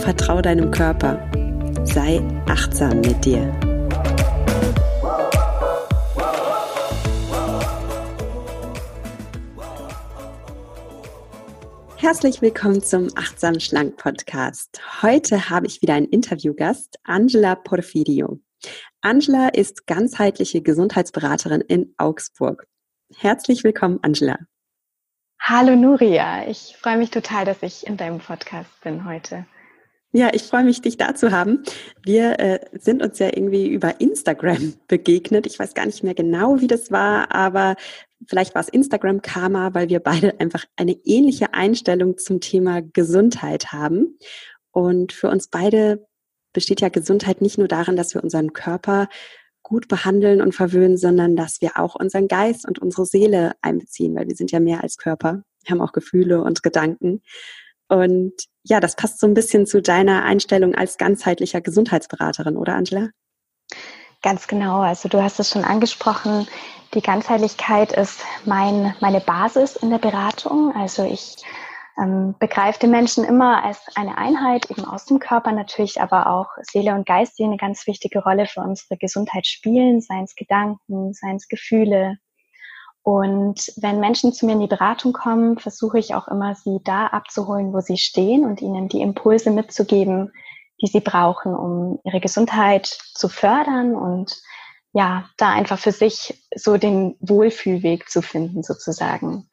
[0.00, 1.30] Vertrau deinem Körper.
[1.84, 3.52] Sei achtsam mit dir.
[11.96, 14.80] Herzlich willkommen zum Achtsam Schlank Podcast.
[15.02, 18.40] Heute habe ich wieder einen Interviewgast, Angela Porfirio.
[19.02, 22.66] Angela ist ganzheitliche Gesundheitsberaterin in Augsburg.
[23.14, 24.38] Herzlich willkommen, Angela.
[25.42, 29.44] Hallo Nuria, ich freue mich total, dass ich in deinem Podcast bin heute.
[30.12, 31.62] Ja, ich freue mich, dich da zu haben.
[32.02, 35.46] Wir äh, sind uns ja irgendwie über Instagram begegnet.
[35.46, 37.76] Ich weiß gar nicht mehr genau, wie das war, aber
[38.26, 44.18] vielleicht war es Instagram-Karma, weil wir beide einfach eine ähnliche Einstellung zum Thema Gesundheit haben.
[44.72, 46.04] Und für uns beide
[46.52, 49.08] besteht ja Gesundheit nicht nur darin, dass wir unseren Körper
[49.62, 54.26] gut behandeln und verwöhnen, sondern dass wir auch unseren Geist und unsere Seele einbeziehen, weil
[54.26, 55.44] wir sind ja mehr als Körper.
[55.64, 57.22] Wir haben auch Gefühle und Gedanken.
[57.90, 63.08] Und ja, das passt so ein bisschen zu deiner Einstellung als ganzheitlicher Gesundheitsberaterin, oder Angela?
[64.22, 64.80] Ganz genau.
[64.80, 66.46] Also du hast es schon angesprochen.
[66.94, 70.72] Die Ganzheitlichkeit ist mein, meine Basis in der Beratung.
[70.76, 71.36] Also ich
[71.98, 76.48] ähm, begreift den Menschen immer als eine Einheit, eben aus dem Körper natürlich, aber auch
[76.62, 81.12] Seele und Geist, die eine ganz wichtige Rolle für unsere Gesundheit spielen, seien es Gedanken,
[81.12, 82.18] seien es Gefühle.
[83.02, 87.06] Und wenn Menschen zu mir in die Beratung kommen, versuche ich auch immer, sie da
[87.06, 90.32] abzuholen, wo sie stehen und ihnen die Impulse mitzugeben,
[90.82, 94.36] die sie brauchen, um ihre Gesundheit zu fördern und
[94.92, 99.48] ja, da einfach für sich so den Wohlfühlweg zu finden sozusagen.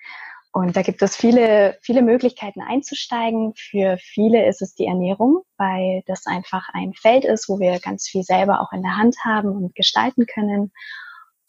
[0.51, 3.53] Und da gibt es viele, viele Möglichkeiten einzusteigen.
[3.55, 8.07] Für viele ist es die Ernährung, weil das einfach ein Feld ist, wo wir ganz
[8.07, 10.71] viel selber auch in der Hand haben und gestalten können.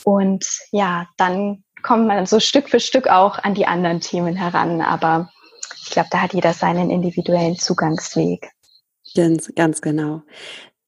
[0.04, 4.80] Und ja, dann kommt man so Stück für Stück auch an die anderen Themen heran.
[4.80, 5.30] Aber
[5.84, 8.50] ich glaube, da hat jeder seinen individuellen Zugangsweg.
[9.14, 10.22] Ganz, ganz genau.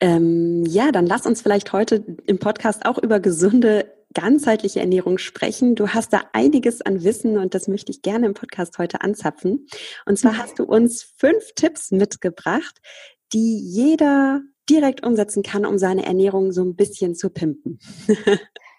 [0.01, 5.75] Ähm, ja, dann lass uns vielleicht heute im Podcast auch über gesunde ganzheitliche Ernährung sprechen.
[5.75, 9.67] Du hast da einiges an Wissen und das möchte ich gerne im Podcast heute anzapfen.
[10.05, 12.79] Und zwar hast du uns fünf Tipps mitgebracht,
[13.33, 17.79] die jeder direkt umsetzen kann, um seine Ernährung so ein bisschen zu pimpen.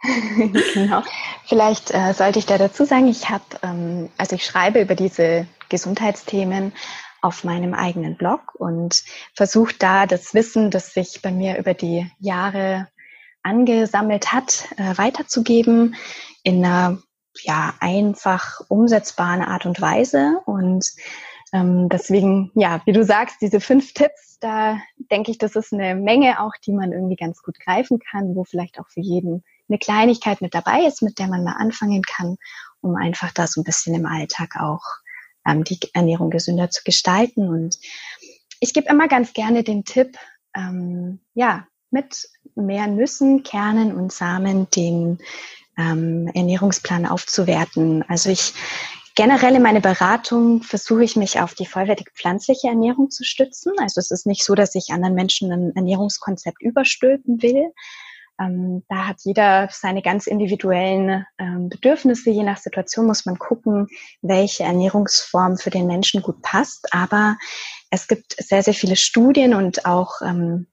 [0.74, 1.04] genau.
[1.46, 5.48] Vielleicht äh, sollte ich da dazu sagen, ich habe, ähm, also ich schreibe über diese
[5.70, 6.74] Gesundheitsthemen
[7.22, 9.04] auf meinem eigenen Blog und
[9.36, 12.88] versuche da das Wissen, das sich bei mir über die Jahre
[13.44, 15.96] angesammelt hat, äh, weiterzugeben
[16.44, 16.98] in einer
[17.44, 20.86] ja einfach umsetzbaren Art und Weise und
[21.54, 24.80] ähm, deswegen, ja, wie du sagst, diese fünf Tipps, da
[25.12, 28.44] denke ich, das ist eine Menge auch, die man irgendwie ganz gut greifen kann, wo
[28.44, 32.38] vielleicht auch für jeden eine Kleinigkeit mit dabei ist, mit der man mal anfangen kann,
[32.82, 34.84] um einfach da so ein bisschen im Alltag auch
[35.48, 37.48] ähm, die Ernährung gesünder zu gestalten.
[37.48, 37.78] Und
[38.60, 40.18] ich gebe immer ganz gerne den Tipp,
[40.56, 45.20] ähm, ja, mit mehr Nüssen, Kernen und Samen den
[45.78, 48.04] ähm, Ernährungsplan aufzuwerten.
[48.08, 48.54] Also ich
[49.16, 53.74] generell in meiner Beratung versuche ich mich auf die vollwertige pflanzliche Ernährung zu stützen.
[53.78, 57.72] Also es ist nicht so, dass ich anderen Menschen ein Ernährungskonzept überstülpen will.
[58.40, 62.30] Ähm, da hat jeder seine ganz individuellen ähm, Bedürfnisse.
[62.30, 63.88] Je nach Situation muss man gucken,
[64.22, 66.94] welche Ernährungsform für den Menschen gut passt.
[66.94, 67.38] Aber
[67.90, 70.68] es gibt sehr, sehr viele Studien und auch ähm,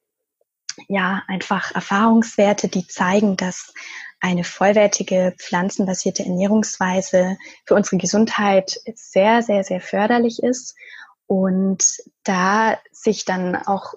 [0.88, 3.72] ja einfach Erfahrungswerte, die zeigen, dass
[4.20, 7.36] eine vollwertige pflanzenbasierte Ernährungsweise
[7.66, 10.74] für unsere Gesundheit sehr, sehr, sehr förderlich ist
[11.26, 11.84] und
[12.24, 13.94] da sich dann auch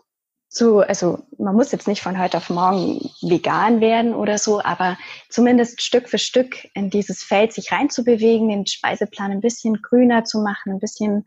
[0.53, 4.98] so, also man muss jetzt nicht von heute auf morgen vegan werden oder so, aber
[5.30, 10.42] zumindest Stück für Stück in dieses Feld sich reinzubewegen, den Speiseplan ein bisschen grüner zu
[10.42, 11.25] machen, ein bisschen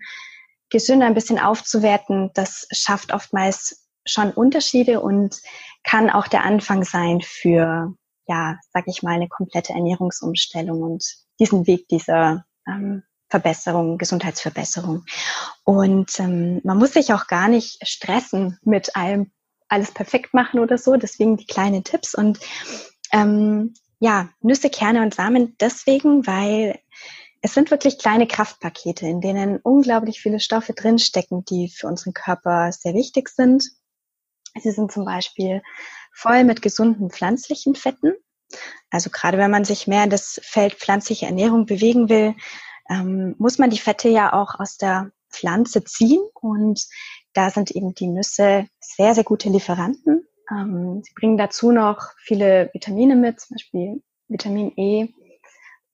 [0.69, 5.41] gesünder, ein bisschen aufzuwerten, das schafft oftmals schon Unterschiede und
[5.85, 7.94] kann auch der Anfang sein für,
[8.27, 11.03] ja, sag ich mal, eine komplette Ernährungsumstellung und
[11.41, 15.04] diesen Weg dieser ähm, Verbesserung, Gesundheitsverbesserung.
[15.64, 19.32] Und ähm, man muss sich auch gar nicht stressen mit allem,
[19.66, 20.94] alles perfekt machen oder so.
[20.94, 22.38] Deswegen die kleinen Tipps und
[23.10, 26.78] ähm, ja, Nüsse, Kerne und Samen deswegen, weil
[27.40, 32.70] es sind wirklich kleine Kraftpakete, in denen unglaublich viele Stoffe drinstecken, die für unseren Körper
[32.70, 33.64] sehr wichtig sind.
[34.62, 35.60] Sie sind zum Beispiel
[36.12, 38.14] voll mit gesunden pflanzlichen Fetten.
[38.90, 42.36] Also gerade wenn man sich mehr in das Feld pflanzliche Ernährung bewegen will,
[42.88, 46.22] ähm, muss man die Fette ja auch aus der Pflanze ziehen.
[46.40, 46.86] Und
[47.32, 50.26] da sind eben die Nüsse sehr, sehr gute Lieferanten.
[50.50, 55.08] Ähm, sie bringen dazu noch viele Vitamine mit, zum Beispiel Vitamin E.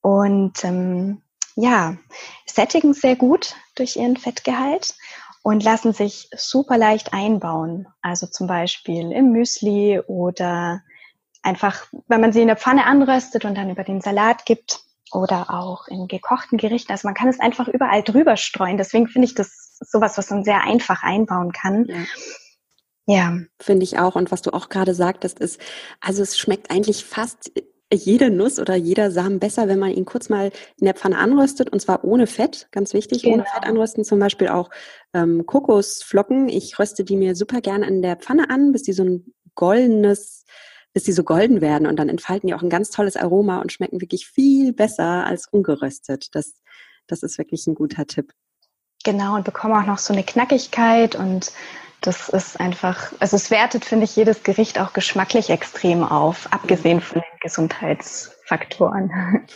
[0.03, 1.23] Und ähm,
[1.57, 1.97] ja,
[2.47, 4.95] sättigen sehr gut durch ihren Fettgehalt
[5.43, 7.87] und lassen sich super leicht einbauen.
[8.03, 10.83] Also zum Beispiel im Müsli oder
[11.43, 14.81] einfach, wenn man sie in der Pfanne anröstet und dann über den Salat gibt
[15.13, 16.93] oder auch in gekochten Gerichten.
[16.93, 18.77] Also man kann es einfach überall drüber streuen.
[18.77, 21.87] Deswegen finde ich das sowas, was man sehr einfach einbauen kann.
[21.87, 21.97] Ja.
[23.07, 23.39] Ja.
[23.59, 24.15] Finde ich auch.
[24.15, 25.61] Und was du auch gerade sagtest, ist,
[26.01, 27.51] also es schmeckt eigentlich fast
[27.93, 31.71] jede Nuss oder jeder Samen besser, wenn man ihn kurz mal in der Pfanne anröstet
[31.71, 33.35] und zwar ohne Fett, ganz wichtig, genau.
[33.35, 34.71] ohne Fett anrösten, zum Beispiel auch
[35.13, 36.49] ähm, Kokosflocken.
[36.49, 40.45] Ich röste die mir super gern in der Pfanne an, bis die so ein goldenes,
[40.93, 43.73] bis die so golden werden und dann entfalten die auch ein ganz tolles Aroma und
[43.73, 46.35] schmecken wirklich viel besser als ungeröstet.
[46.35, 46.55] Das,
[47.07, 48.33] das ist wirklich ein guter Tipp.
[49.05, 51.53] Genau, und bekommen auch noch so eine Knackigkeit und
[52.01, 57.01] das ist einfach, also es wertet, finde ich, jedes Gericht auch geschmacklich extrem auf, abgesehen
[57.01, 57.41] von den
[58.51, 59.11] Gesundheitsfaktoren.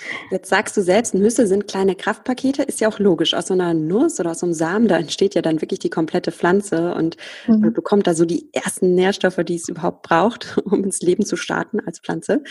[0.30, 3.34] Jetzt sagst du selbst, Nüsse sind kleine Kraftpakete, ist ja auch logisch.
[3.34, 5.90] Aus so einer Nuss oder aus so einem Samen, da entsteht ja dann wirklich die
[5.90, 7.72] komplette Pflanze und mhm.
[7.72, 11.80] bekommt da so die ersten Nährstoffe, die es überhaupt braucht, um ins Leben zu starten
[11.80, 12.42] als Pflanze.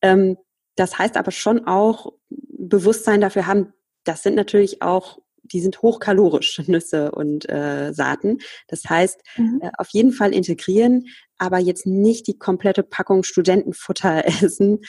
[0.00, 0.36] Ähm,
[0.76, 3.72] das heißt aber schon auch Bewusstsein dafür haben,
[4.04, 8.38] das sind natürlich auch die sind hochkalorisch, Nüsse und äh, Saaten.
[8.68, 9.60] Das heißt, mhm.
[9.62, 11.06] äh, auf jeden Fall integrieren,
[11.36, 14.80] aber jetzt nicht die komplette Packung Studentenfutter essen,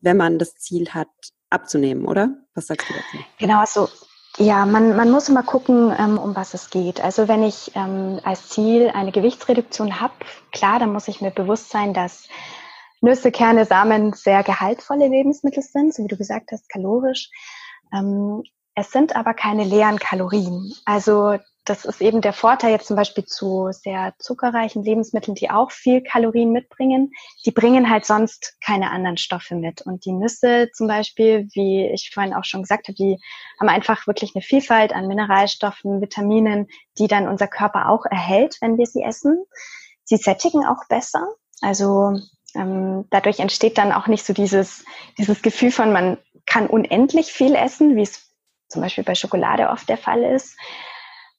[0.00, 1.08] wenn man das Ziel hat,
[1.50, 2.30] abzunehmen, oder?
[2.54, 3.24] Was sagst du dazu?
[3.38, 3.88] Genau, also
[4.38, 7.00] ja, man, man muss immer gucken, ähm, um was es geht.
[7.00, 10.14] Also wenn ich ähm, als Ziel eine Gewichtsreduktion habe,
[10.52, 12.28] klar, dann muss ich mir bewusst sein, dass
[13.00, 17.30] Nüsse, Kerne, Samen sehr gehaltvolle Lebensmittel sind, so wie du gesagt hast, kalorisch.
[17.92, 18.42] Ähm,
[18.74, 20.72] es sind aber keine leeren Kalorien.
[20.84, 21.38] Also
[21.70, 26.02] das ist eben der Vorteil jetzt zum Beispiel zu sehr zuckerreichen Lebensmitteln, die auch viel
[26.02, 27.12] Kalorien mitbringen.
[27.46, 29.80] Die bringen halt sonst keine anderen Stoffe mit.
[29.82, 33.18] Und die Nüsse zum Beispiel, wie ich vorhin auch schon gesagt habe, die
[33.60, 36.66] haben einfach wirklich eine Vielfalt an Mineralstoffen, Vitaminen,
[36.98, 39.44] die dann unser Körper auch erhält, wenn wir sie essen.
[40.02, 41.24] Sie sättigen auch besser.
[41.60, 42.18] Also
[42.56, 44.84] ähm, dadurch entsteht dann auch nicht so dieses,
[45.18, 48.28] dieses Gefühl von, man kann unendlich viel essen, wie es
[48.66, 50.56] zum Beispiel bei Schokolade oft der Fall ist.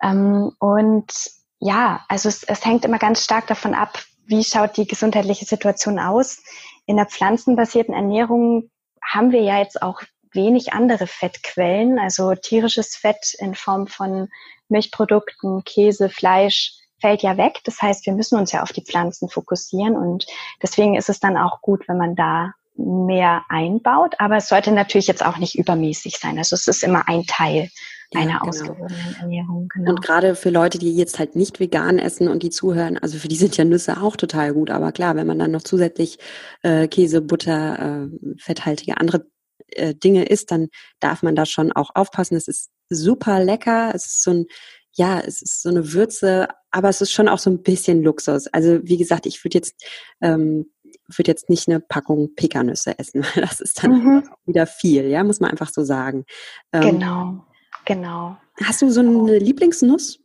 [0.01, 1.11] Ähm, und
[1.59, 5.99] ja, also es, es hängt immer ganz stark davon ab, wie schaut die gesundheitliche Situation
[5.99, 6.41] aus.
[6.85, 8.69] In der pflanzenbasierten Ernährung
[9.03, 10.01] haben wir ja jetzt auch
[10.33, 14.29] wenig andere Fettquellen, also tierisches Fett in Form von
[14.69, 17.59] Milchprodukten, Käse, Fleisch fällt ja weg.
[17.65, 20.25] Das heißt, wir müssen uns ja auf die Pflanzen fokussieren und
[20.61, 25.07] deswegen ist es dann auch gut, wenn man da mehr einbaut, aber es sollte natürlich
[25.07, 26.37] jetzt auch nicht übermäßig sein.
[26.37, 27.69] Also es ist immer ein Teil
[28.13, 28.49] einer ja, genau.
[28.49, 29.67] ausgewogenen Ernährung.
[29.73, 29.91] Genau.
[29.91, 33.27] Und gerade für Leute, die jetzt halt nicht vegan essen und die zuhören, also für
[33.27, 34.69] die sind ja Nüsse auch total gut.
[34.69, 36.17] Aber klar, wenn man dann noch zusätzlich
[36.61, 39.25] äh, Käse, Butter, äh, fetthaltige andere
[39.69, 40.67] äh, Dinge isst, dann
[40.99, 42.35] darf man da schon auch aufpassen.
[42.35, 43.91] Es ist super lecker.
[43.95, 44.45] Es ist so ein
[44.93, 48.47] ja, es ist so eine Würze, aber es ist schon auch so ein bisschen Luxus.
[48.47, 49.81] Also wie gesagt, ich würde jetzt
[50.19, 50.65] ähm,
[51.07, 54.29] würde jetzt nicht eine Packung Pekannüsse essen, weil das ist dann mhm.
[54.45, 56.25] wieder viel, ja, muss man einfach so sagen.
[56.73, 57.45] Ähm, genau,
[57.85, 58.37] genau.
[58.63, 60.19] Hast du so eine Lieblingsnuss?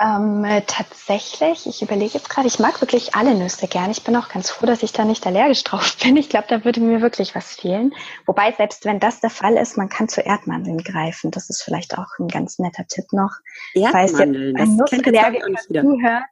[0.00, 3.90] Ähm, äh, tatsächlich, ich überlege jetzt gerade, ich mag wirklich alle Nüsse gern.
[3.90, 6.16] Ich bin auch ganz froh, dass ich da nicht allergisch drauf bin.
[6.16, 7.92] Ich glaube, da würde mir wirklich was fehlen.
[8.24, 11.32] Wobei, selbst wenn das der Fall ist, man kann zu Erdmandeln greifen.
[11.32, 13.32] Das ist vielleicht auch ein ganz netter Tipp noch.
[13.74, 16.24] Erdmandeln, ein Nussallergiker zuhört,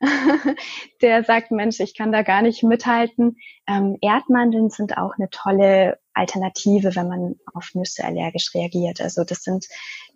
[1.02, 3.38] der sagt, Mensch, ich kann da gar nicht mithalten.
[3.66, 9.00] Ähm, Erdmandeln sind auch eine tolle Alternative, wenn man auf Nüsse allergisch reagiert.
[9.00, 9.66] Also das sind,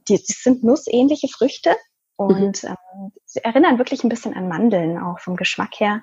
[0.09, 1.77] die, die sind nussähnliche Früchte
[2.17, 2.69] und mhm.
[2.69, 6.03] ähm, sie erinnern wirklich ein bisschen an Mandeln, auch vom Geschmack her.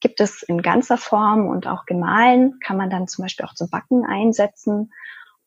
[0.00, 3.68] Gibt es in ganzer Form und auch gemahlen, kann man dann zum Beispiel auch zum
[3.68, 4.92] Backen einsetzen.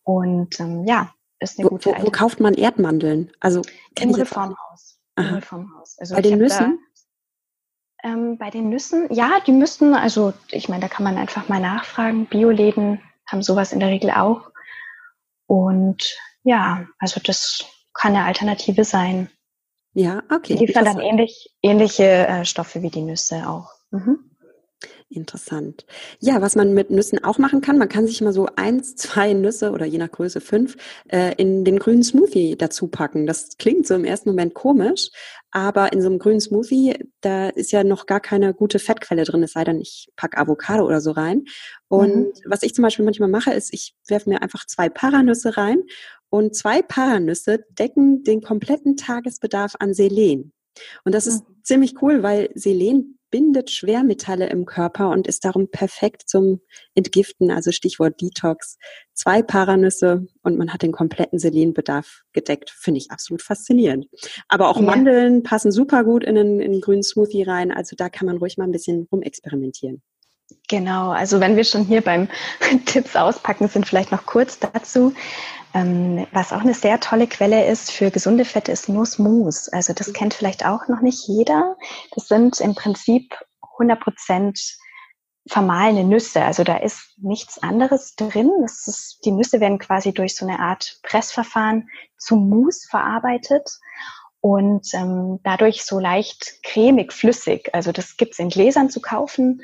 [0.04, 3.32] Und ähm, ja, ist eine wo, gute wo, wo kauft man Erdmandeln?
[3.40, 3.62] Also
[3.98, 5.00] im Reformhaus.
[5.16, 5.98] Im Reformhaus.
[6.00, 6.80] Also Bei den Nüssen?
[8.04, 11.60] Ähm, bei den Nüssen, ja, die müssten, also ich meine, da kann man einfach mal
[11.60, 12.26] nachfragen.
[12.26, 13.00] Bioläden
[13.32, 14.52] haben sowas in der Regel auch.
[15.48, 19.30] Und ja, also das kann eine Alternative sein.
[19.94, 20.56] Ja, okay.
[20.56, 23.72] Die liefern dann ähnlich, ähnliche äh, Stoffe wie die Nüsse auch.
[23.92, 24.31] Mhm.
[25.14, 25.86] Interessant.
[26.20, 29.34] Ja, was man mit Nüssen auch machen kann, man kann sich mal so eins, zwei
[29.34, 30.78] Nüsse oder je nach Größe fünf
[31.10, 33.28] äh, in den grünen Smoothie dazu packen.
[33.28, 35.10] Das klingt so im ersten Moment komisch,
[35.52, 39.44] aber in so einem grünen Smoothie, da ist ja noch gar keine gute Fettquelle drin,
[39.44, 41.44] es sei denn, ich pack Avocado oder so rein.
[41.90, 42.32] Und mhm.
[42.46, 45.84] was ich zum Beispiel manchmal mache, ist, ich werfe mir einfach zwei Paranüsse rein
[46.30, 50.54] und zwei Paranüsse decken den kompletten Tagesbedarf an Selen.
[51.04, 51.56] Und das ist mhm.
[51.64, 56.62] ziemlich cool, weil Selen bindet Schwermetalle im Körper und ist darum perfekt zum
[56.94, 58.78] Entgiften, also Stichwort Detox.
[59.14, 62.70] Zwei Paranüsse und man hat den kompletten Selenbedarf gedeckt.
[62.70, 64.08] Finde ich absolut faszinierend.
[64.48, 64.84] Aber auch ja.
[64.84, 67.72] Mandeln passen super gut in einen, in einen grünen Smoothie rein.
[67.72, 70.02] Also da kann man ruhig mal ein bisschen rumexperimentieren.
[70.68, 72.28] Genau, also wenn wir schon hier beim
[72.86, 75.14] Tipps auspacken sind, vielleicht noch kurz dazu.
[75.74, 79.70] Ähm, was auch eine sehr tolle Quelle ist für gesunde Fette, ist Nussmus.
[79.70, 81.78] Also das kennt vielleicht auch noch nicht jeder.
[82.14, 83.36] Das sind im Prinzip
[83.74, 84.78] 100 Prozent
[85.48, 86.44] vermahlene Nüsse.
[86.44, 88.52] Also da ist nichts anderes drin.
[88.66, 93.70] Ist, die Nüsse werden quasi durch so eine Art Pressverfahren zu Mus verarbeitet
[94.42, 97.74] und ähm, dadurch so leicht cremig, flüssig.
[97.74, 99.62] Also das gibt's in Gläsern zu kaufen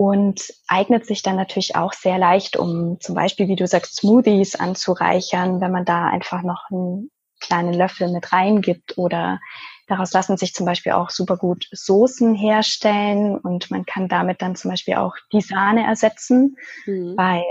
[0.00, 4.56] und eignet sich dann natürlich auch sehr leicht, um zum Beispiel, wie du sagst, Smoothies
[4.56, 8.96] anzureichern, wenn man da einfach noch einen kleinen Löffel mit reingibt.
[8.96, 9.40] Oder
[9.88, 13.36] daraus lassen sich zum Beispiel auch super gut Soßen herstellen.
[13.36, 17.12] Und man kann damit dann zum Beispiel auch die Sahne ersetzen, mhm.
[17.18, 17.44] weil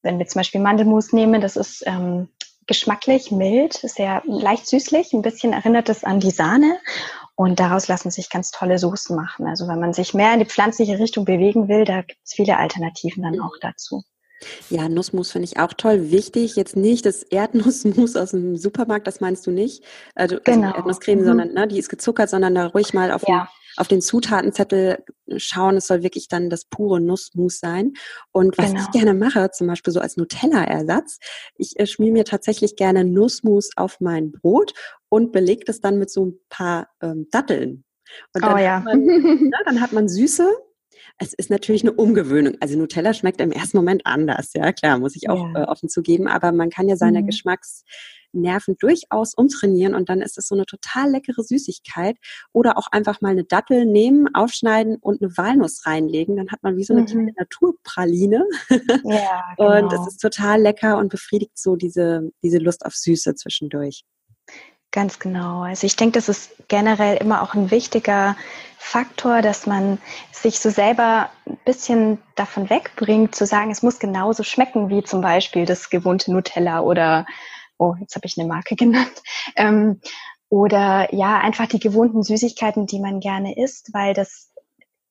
[0.00, 2.30] wenn wir zum Beispiel Mandelmus nehmen, das ist ähm,
[2.66, 6.78] geschmacklich mild, sehr leicht süßlich, ein bisschen erinnert es an die Sahne
[7.36, 9.46] und daraus lassen sich ganz tolle Soßen machen.
[9.46, 12.56] Also wenn man sich mehr in die pflanzliche Richtung bewegen will, da gibt es viele
[12.56, 14.02] Alternativen dann auch dazu.
[14.68, 16.10] Ja, Nussmus finde ich auch toll.
[16.10, 19.84] Wichtig, jetzt nicht das Erdnussmus aus dem Supermarkt, das meinst du nicht.
[20.14, 20.68] Also, also genau.
[20.68, 21.24] also Erdnusscreme, mhm.
[21.24, 23.48] sondern ne, die ist gezuckert, sondern da ruhig mal auf ja.
[23.76, 25.04] Auf den Zutatenzettel
[25.36, 27.92] schauen, es soll wirklich dann das pure Nussmus sein.
[28.32, 28.82] Und was genau.
[28.82, 31.18] ich gerne mache, zum Beispiel so als Nutella-Ersatz,
[31.56, 34.72] ich äh, schmier mir tatsächlich gerne Nussmus auf mein Brot
[35.08, 37.84] und belege das dann mit so ein paar ähm, Datteln.
[38.34, 38.80] Und dann, oh, ja.
[38.80, 40.48] man, ja, dann hat man Süße,
[41.18, 42.56] es ist natürlich eine Umgewöhnung.
[42.60, 45.62] Also Nutella schmeckt im ersten Moment anders, ja klar, muss ich auch ja.
[45.62, 46.28] äh, offen zugeben.
[46.28, 47.26] Aber man kann ja seine mhm.
[48.36, 52.16] Geschmacksnerven durchaus umtrainieren und dann ist es so eine total leckere Süßigkeit.
[52.52, 56.36] Oder auch einfach mal eine Dattel nehmen, aufschneiden und eine Walnuss reinlegen.
[56.36, 57.06] Dann hat man wie so eine mhm.
[57.06, 58.44] kleine Naturpraline.
[59.04, 59.78] Ja, genau.
[59.78, 64.04] Und es ist total lecker und befriedigt so diese, diese Lust auf Süße zwischendurch.
[64.92, 65.62] Ganz genau.
[65.62, 68.34] Also ich denke, das ist generell immer auch ein wichtiger
[68.78, 69.98] Faktor, dass man
[70.32, 75.20] sich so selber ein bisschen davon wegbringt, zu sagen, es muss genauso schmecken wie zum
[75.20, 77.26] Beispiel das gewohnte Nutella oder,
[77.78, 79.22] oh, jetzt habe ich eine Marke genannt.
[79.54, 80.00] Ähm,
[80.48, 84.50] oder ja, einfach die gewohnten Süßigkeiten, die man gerne isst, weil das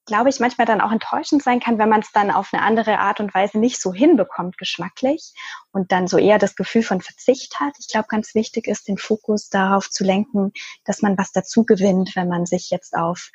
[0.06, 3.00] glaube ich, manchmal dann auch enttäuschend sein kann, wenn man es dann auf eine andere
[3.00, 5.34] Art und Weise nicht so hinbekommt, geschmacklich,
[5.72, 7.74] und dann so eher das Gefühl von Verzicht hat.
[7.80, 10.54] Ich glaube, ganz wichtig ist, den Fokus darauf zu lenken,
[10.86, 13.32] dass man was dazu gewinnt, wenn man sich jetzt auf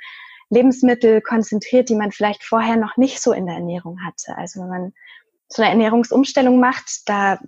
[0.48, 4.36] Lebensmittel konzentriert, die man vielleicht vorher noch nicht so in der Ernährung hatte.
[4.36, 4.92] Also wenn man
[5.48, 7.38] so eine Ernährungsumstellung macht, da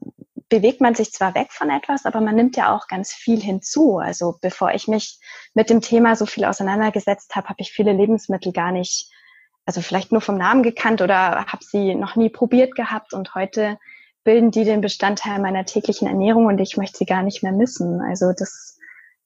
[0.52, 3.96] bewegt man sich zwar weg von etwas, aber man nimmt ja auch ganz viel hinzu.
[3.96, 5.18] Also bevor ich mich
[5.54, 9.10] mit dem Thema so viel auseinandergesetzt habe, habe ich viele Lebensmittel gar nicht,
[9.64, 13.78] also vielleicht nur vom Namen gekannt oder habe sie noch nie probiert gehabt und heute
[14.24, 18.02] bilden die den Bestandteil meiner täglichen Ernährung und ich möchte sie gar nicht mehr missen.
[18.02, 18.78] Also das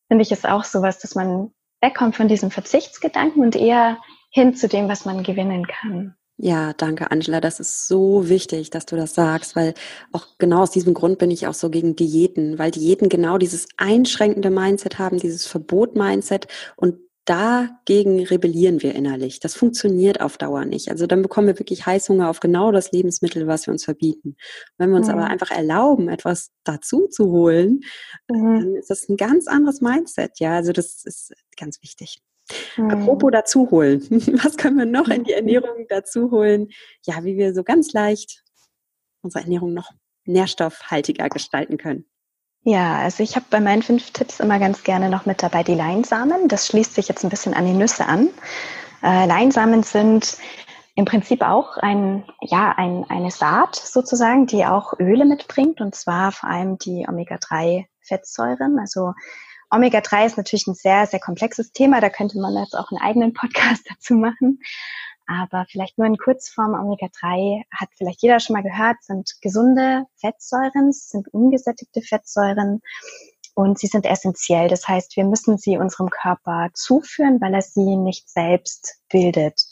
[0.06, 3.98] finde ich ist auch sowas, dass man wegkommt von diesem Verzichtsgedanken und eher
[4.30, 6.14] hin zu dem, was man gewinnen kann.
[6.38, 7.40] Ja, danke, Angela.
[7.40, 9.72] Das ist so wichtig, dass du das sagst, weil
[10.12, 13.66] auch genau aus diesem Grund bin ich auch so gegen Diäten, weil Diäten genau dieses
[13.78, 19.40] einschränkende Mindset haben, dieses Verbot-Mindset und dagegen rebellieren wir innerlich.
[19.40, 20.90] Das funktioniert auf Dauer nicht.
[20.90, 24.36] Also dann bekommen wir wirklich Heißhunger auf genau das Lebensmittel, was wir uns verbieten.
[24.78, 25.14] Wenn wir uns mhm.
[25.14, 27.80] aber einfach erlauben, etwas dazu zu holen,
[28.28, 28.60] mhm.
[28.60, 30.38] dann ist das ein ganz anderes Mindset.
[30.38, 32.20] Ja, also das ist ganz wichtig.
[32.76, 32.90] Mhm.
[32.90, 34.06] Apropos dazu holen.
[34.42, 36.68] Was können wir noch in die Ernährung dazu holen?
[37.04, 38.42] Ja, wie wir so ganz leicht
[39.22, 39.90] unsere Ernährung noch
[40.24, 42.06] nährstoffhaltiger gestalten können.
[42.62, 45.74] Ja, also ich habe bei meinen fünf Tipps immer ganz gerne noch mit dabei die
[45.74, 46.48] Leinsamen.
[46.48, 48.28] Das schließt sich jetzt ein bisschen an die Nüsse an.
[49.02, 50.36] Äh, Leinsamen sind
[50.96, 56.32] im Prinzip auch ein, ja, ein, eine Saat sozusagen, die auch Öle mitbringt und zwar
[56.32, 58.80] vor allem die Omega-3-Fettsäuren.
[58.80, 59.12] Also
[59.70, 62.00] Omega-3 ist natürlich ein sehr, sehr komplexes Thema.
[62.00, 64.60] Da könnte man jetzt auch einen eigenen Podcast dazu machen.
[65.26, 70.92] Aber vielleicht nur in Kurzform, Omega-3 hat vielleicht jeder schon mal gehört, sind gesunde Fettsäuren,
[70.92, 72.80] sind ungesättigte Fettsäuren
[73.54, 74.68] und sie sind essentiell.
[74.68, 79.62] Das heißt, wir müssen sie unserem Körper zuführen, weil er sie nicht selbst bildet.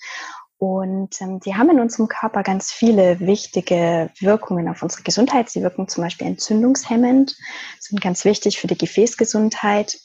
[0.59, 5.51] Und ähm, die haben in unserem Körper ganz viele wichtige Wirkungen auf unsere Gesundheit.
[5.51, 7.37] Sie wirken zum Beispiel entzündungshemmend,
[7.81, 9.99] sind ganz wichtig für die Gefäßgesundheit.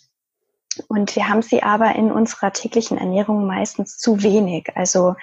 [0.87, 4.69] Und wir haben sie aber in unserer täglichen Ernährung meistens zu wenig.
[4.75, 5.15] Also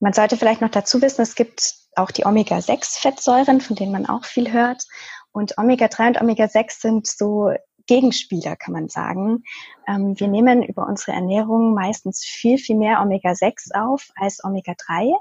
[0.00, 4.24] man sollte vielleicht noch dazu wissen, es gibt auch die Omega-6-Fettsäuren, von denen man auch
[4.24, 4.86] viel hört.
[5.32, 7.52] Und Omega-3 und Omega-6 sind so
[7.90, 9.42] Gegenspieler, kann man sagen.
[9.88, 15.12] Ähm, wir nehmen über unsere Ernährung meistens viel, viel mehr Omega-6 auf als Omega-3.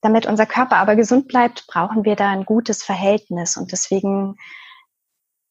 [0.00, 3.56] Damit unser Körper aber gesund bleibt, brauchen wir da ein gutes Verhältnis.
[3.56, 4.36] Und deswegen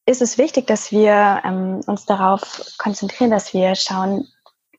[0.05, 4.25] ist es wichtig, dass wir ähm, uns darauf konzentrieren, dass wir schauen,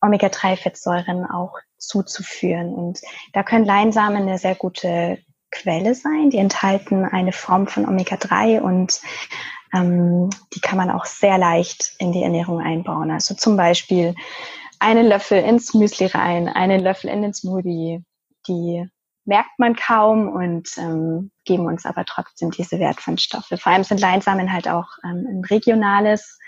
[0.00, 2.72] Omega-3-Fettsäuren auch zuzuführen.
[2.72, 3.02] Und
[3.34, 5.18] da können Leinsamen eine sehr gute
[5.50, 6.30] Quelle sein.
[6.30, 9.02] Die enthalten eine Form von Omega-3 und
[9.72, 13.10] ähm, die kann man auch sehr leicht in die Ernährung einbauen.
[13.10, 14.14] Also zum Beispiel
[14.78, 18.02] einen Löffel ins Müsli rein, einen Löffel in den Smoothie.
[18.48, 18.86] Die
[19.24, 23.58] merkt man kaum und ähm, geben uns aber trotzdem diese wertvollen Stoffe.
[23.58, 26.38] Vor allem sind Leinsamen halt auch ähm, ein regionales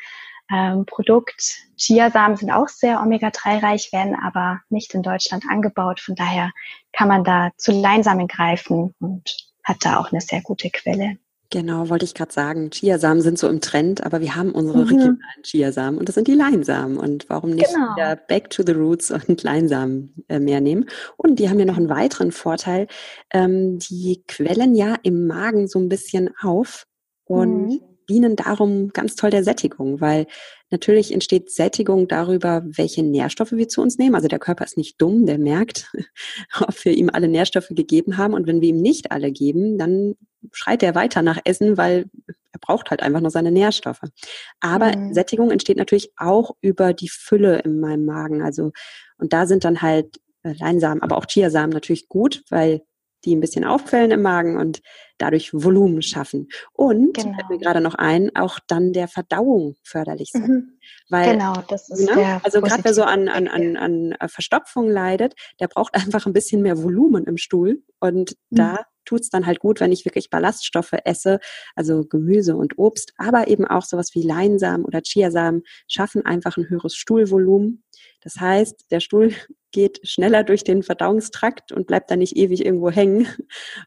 [0.51, 1.61] ähm, Produkt.
[1.77, 6.01] Chiasamen sind auch sehr Omega-3-reich, werden aber nicht in Deutschland angebaut.
[6.01, 6.51] Von daher
[6.93, 11.19] kann man da zu Leinsamen greifen und hat da auch eine sehr gute Quelle.
[11.53, 12.71] Genau, wollte ich gerade sagen.
[12.71, 14.89] Chiasamen sind so im Trend, aber wir haben unsere mhm.
[14.89, 16.97] regionalen Chiasamen und das sind die Leinsamen.
[16.97, 17.95] Und warum nicht genau.
[17.95, 20.89] wieder back to the roots und Leinsamen äh, mehr nehmen?
[21.19, 22.87] Und die haben ja noch einen weiteren Vorteil.
[23.35, 26.87] Ähm, die quellen ja im Magen so ein bisschen auf
[27.25, 30.27] und mhm dienen darum ganz toll der Sättigung, weil
[30.71, 34.15] natürlich entsteht Sättigung darüber, welche Nährstoffe wir zu uns nehmen.
[34.15, 35.91] Also der Körper ist nicht dumm, der merkt,
[36.61, 38.35] ob wir ihm alle Nährstoffe gegeben haben.
[38.35, 40.15] Und wenn wir ihm nicht alle geben, dann
[40.53, 44.03] schreit er weiter nach Essen, weil er braucht halt einfach nur seine Nährstoffe.
[44.61, 45.15] Aber mhm.
[45.15, 48.43] Sättigung entsteht natürlich auch über die Fülle in meinem Magen.
[48.43, 48.73] Also,
[49.17, 52.83] und da sind dann halt äh, Leinsamen, aber auch Chiasamen natürlich gut, weil
[53.25, 54.81] die ein bisschen auffällen im Magen und
[55.23, 56.49] dadurch Volumen schaffen.
[56.73, 57.35] Und, genau.
[57.35, 60.49] fällt mir gerade noch ein, auch dann der Verdauung förderlich sind.
[60.49, 60.79] Mhm.
[61.09, 62.15] Weil, genau, das ist ne?
[62.15, 66.27] der Also gerade wer so an, an, an, an äh, Verstopfung leidet, der braucht einfach
[66.27, 67.83] ein bisschen mehr Volumen im Stuhl.
[68.01, 68.57] Und mhm.
[68.57, 71.39] da tut's dann halt gut, wenn ich wirklich Ballaststoffe esse,
[71.75, 76.69] also Gemüse und Obst, aber eben auch sowas wie Leinsamen oder Chiasamen schaffen einfach ein
[76.69, 77.85] höheres Stuhlvolumen.
[78.23, 79.33] Das heißt, der Stuhl
[79.73, 83.27] geht schneller durch den Verdauungstrakt und bleibt dann nicht ewig irgendwo hängen.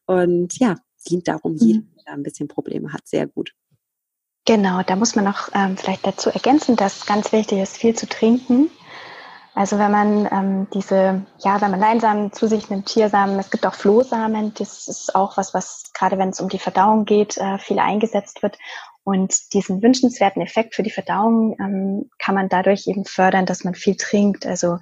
[0.05, 0.75] Und ja,
[1.09, 1.57] dient darum, mhm.
[1.57, 3.53] jedem, der ein bisschen Probleme hat, sehr gut.
[4.45, 8.07] Genau, da muss man noch ähm, vielleicht dazu ergänzen, dass ganz wichtig ist, viel zu
[8.07, 8.69] trinken.
[9.55, 13.65] Also wenn man ähm, diese, ja, wenn man Leinsamen zu sich nimmt, Chiasamen, es gibt
[13.65, 17.57] auch Flohsamen, das ist auch was, was gerade wenn es um die Verdauung geht, äh,
[17.57, 18.57] viel eingesetzt wird.
[19.03, 23.75] Und diesen wünschenswerten Effekt für die Verdauung ähm, kann man dadurch eben fördern, dass man
[23.75, 24.45] viel trinkt.
[24.45, 24.77] Also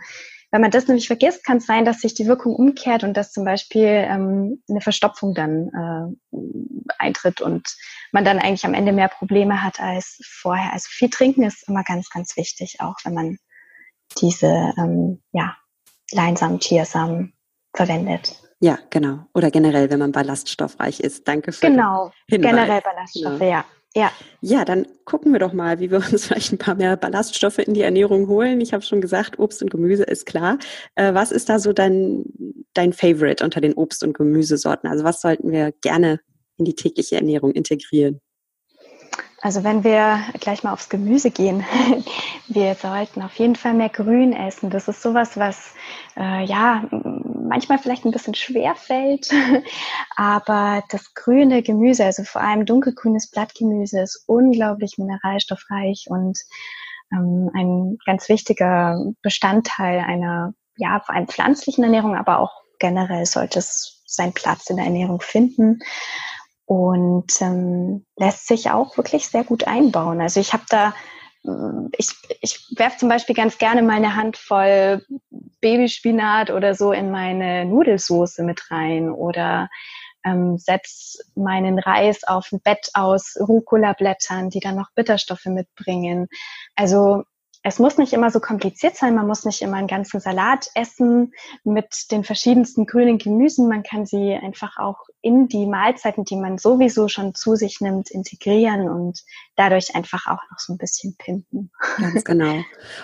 [0.54, 3.32] wenn man das nämlich vergisst, kann es sein, dass sich die Wirkung umkehrt und dass
[3.32, 6.38] zum Beispiel ähm, eine Verstopfung dann äh,
[7.00, 7.76] eintritt und
[8.12, 10.72] man dann eigentlich am Ende mehr Probleme hat als vorher.
[10.72, 13.38] Also viel trinken ist immer ganz, ganz wichtig, auch wenn man
[14.22, 15.58] diese ähm, ja,
[16.12, 17.34] Leinsamen, Chiasamen
[17.76, 18.40] verwendet.
[18.60, 19.26] Ja, genau.
[19.34, 21.28] Oder generell, wenn man ballaststoffreich ist.
[21.28, 23.52] Danke für Genau, generell Ballaststoffe, genau.
[23.52, 23.66] ja.
[23.96, 24.12] Ja.
[24.42, 27.74] Ja, dann gucken wir doch mal, wie wir uns vielleicht ein paar mehr Ballaststoffe in
[27.74, 28.62] die Ernährung holen.
[28.62, 30.58] Ich habe schon gesagt, Obst und Gemüse ist klar.
[30.96, 32.26] Äh, was ist da so dein,
[32.74, 34.90] dein Favorite unter den Obst- und Gemüsesorten?
[34.90, 36.20] Also was sollten wir gerne
[36.58, 38.20] in die tägliche Ernährung integrieren?
[39.42, 41.66] Also wenn wir gleich mal aufs Gemüse gehen,
[42.48, 44.70] wir sollten auf jeden Fall mehr Grün essen.
[44.70, 45.74] Das ist sowas, was
[46.16, 46.88] äh, ja
[47.54, 49.30] manchmal vielleicht ein bisschen schwer fällt,
[50.16, 56.40] aber das grüne Gemüse, also vor allem dunkelgrünes Blattgemüse, ist unglaublich mineralstoffreich und
[57.12, 63.60] ähm, ein ganz wichtiger Bestandteil einer ja vor allem pflanzlichen Ernährung, aber auch generell sollte
[63.60, 65.78] es seinen Platz in der Ernährung finden
[66.66, 70.22] und ähm, lässt sich auch wirklich sehr gut einbauen.
[70.22, 70.96] Also ich habe da,
[71.98, 72.10] ich,
[72.42, 75.06] ich werfe zum Beispiel ganz gerne mal eine Handvoll
[75.62, 79.70] Babyspinat oder so in meine Nudelsoße mit rein oder
[80.26, 86.28] ähm, setz meinen Reis auf ein Bett aus Rucola-Blättern, die dann noch Bitterstoffe mitbringen.
[86.76, 87.24] Also
[87.62, 89.16] es muss nicht immer so kompliziert sein.
[89.16, 93.68] Man muss nicht immer einen ganzen Salat essen mit den verschiedensten grünen Gemüsen.
[93.68, 98.12] Man kann sie einfach auch in die Mahlzeiten, die man sowieso schon zu sich nimmt,
[98.12, 99.24] integrieren und
[99.56, 101.72] dadurch einfach auch noch so ein bisschen pimpen.
[101.98, 102.62] Ganz genau.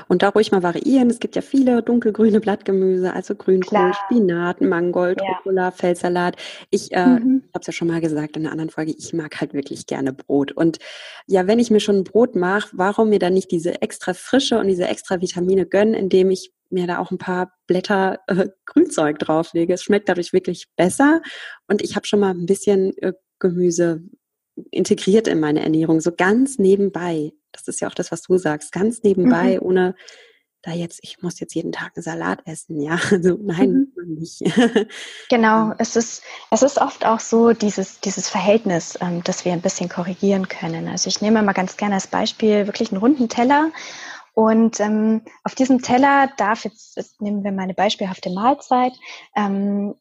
[0.09, 1.09] Und da ruhig mal variieren.
[1.09, 5.37] Es gibt ja viele dunkelgrüne Blattgemüse, also Grünkohl, Spinat, Mangold, ja.
[5.37, 6.35] Rucola, Feldsalat.
[6.69, 7.43] Ich äh, mhm.
[7.53, 10.11] habe es ja schon mal gesagt in einer anderen Folge, ich mag halt wirklich gerne
[10.11, 10.51] Brot.
[10.51, 10.79] Und
[11.25, 14.59] ja, wenn ich mir schon ein Brot mache, warum mir dann nicht diese extra frische
[14.59, 19.19] und diese extra Vitamine gönnen, indem ich mir da auch ein paar Blätter äh, Grünzeug
[19.19, 19.73] drauflege.
[19.73, 21.21] Es schmeckt dadurch wirklich besser
[21.67, 24.03] und ich habe schon mal ein bisschen äh, Gemüse
[24.71, 27.31] integriert in meine Ernährung, so ganz nebenbei.
[27.51, 29.65] Das ist ja auch das, was du sagst, ganz nebenbei, mhm.
[29.65, 29.95] ohne
[30.61, 32.99] da jetzt, ich muss jetzt jeden Tag einen Salat essen, ja.
[33.11, 34.15] Also nein, mhm.
[34.15, 34.41] nicht.
[35.29, 39.61] genau, es ist, es ist oft auch so dieses, dieses Verhältnis, ähm, das wir ein
[39.61, 40.87] bisschen korrigieren können.
[40.87, 43.71] Also ich nehme mal ganz gerne als Beispiel wirklich einen runden Teller
[44.39, 48.93] und ähm, auf diesem Teller darf jetzt, jetzt nehmen wir mal eine beispielhafte Mahlzeit,
[49.35, 49.95] ähm,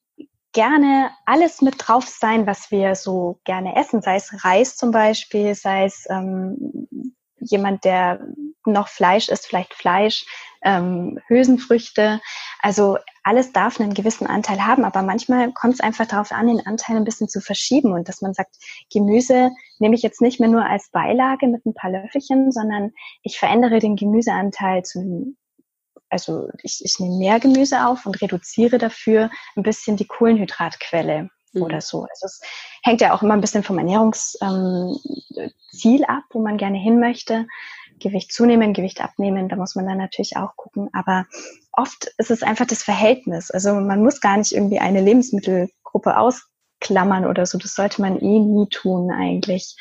[0.53, 5.57] gerne alles mit drauf sein, was wir so gerne essen, sei es Reis zum Beispiel,
[5.57, 8.20] sei es ähm, jemand, der
[8.64, 10.27] noch Fleisch isst, vielleicht Fleisch,
[10.62, 12.20] ähm, Hülsenfrüchte.
[12.61, 16.66] Also alles darf einen gewissen Anteil haben, aber manchmal kommt es einfach darauf an, den
[16.66, 18.57] Anteil ein bisschen zu verschieben und dass man sagt,
[18.92, 23.38] Gemüse nehme ich jetzt nicht mehr nur als Beilage mit ein paar Löffelchen, sondern ich
[23.38, 25.35] verändere den Gemüseanteil zu
[26.11, 31.62] also ich, ich nehme mehr Gemüse auf und reduziere dafür ein bisschen die Kohlenhydratquelle mhm.
[31.62, 32.02] oder so.
[32.02, 32.40] Also es
[32.82, 37.46] hängt ja auch immer ein bisschen vom Ernährungsziel ähm, ab, wo man gerne hin möchte.
[38.00, 40.88] Gewicht zunehmen, Gewicht abnehmen, da muss man dann natürlich auch gucken.
[40.92, 41.26] Aber
[41.72, 43.50] oft ist es einfach das Verhältnis.
[43.50, 47.58] Also man muss gar nicht irgendwie eine Lebensmittelgruppe ausklammern oder so.
[47.58, 49.76] Das sollte man eh nie tun eigentlich,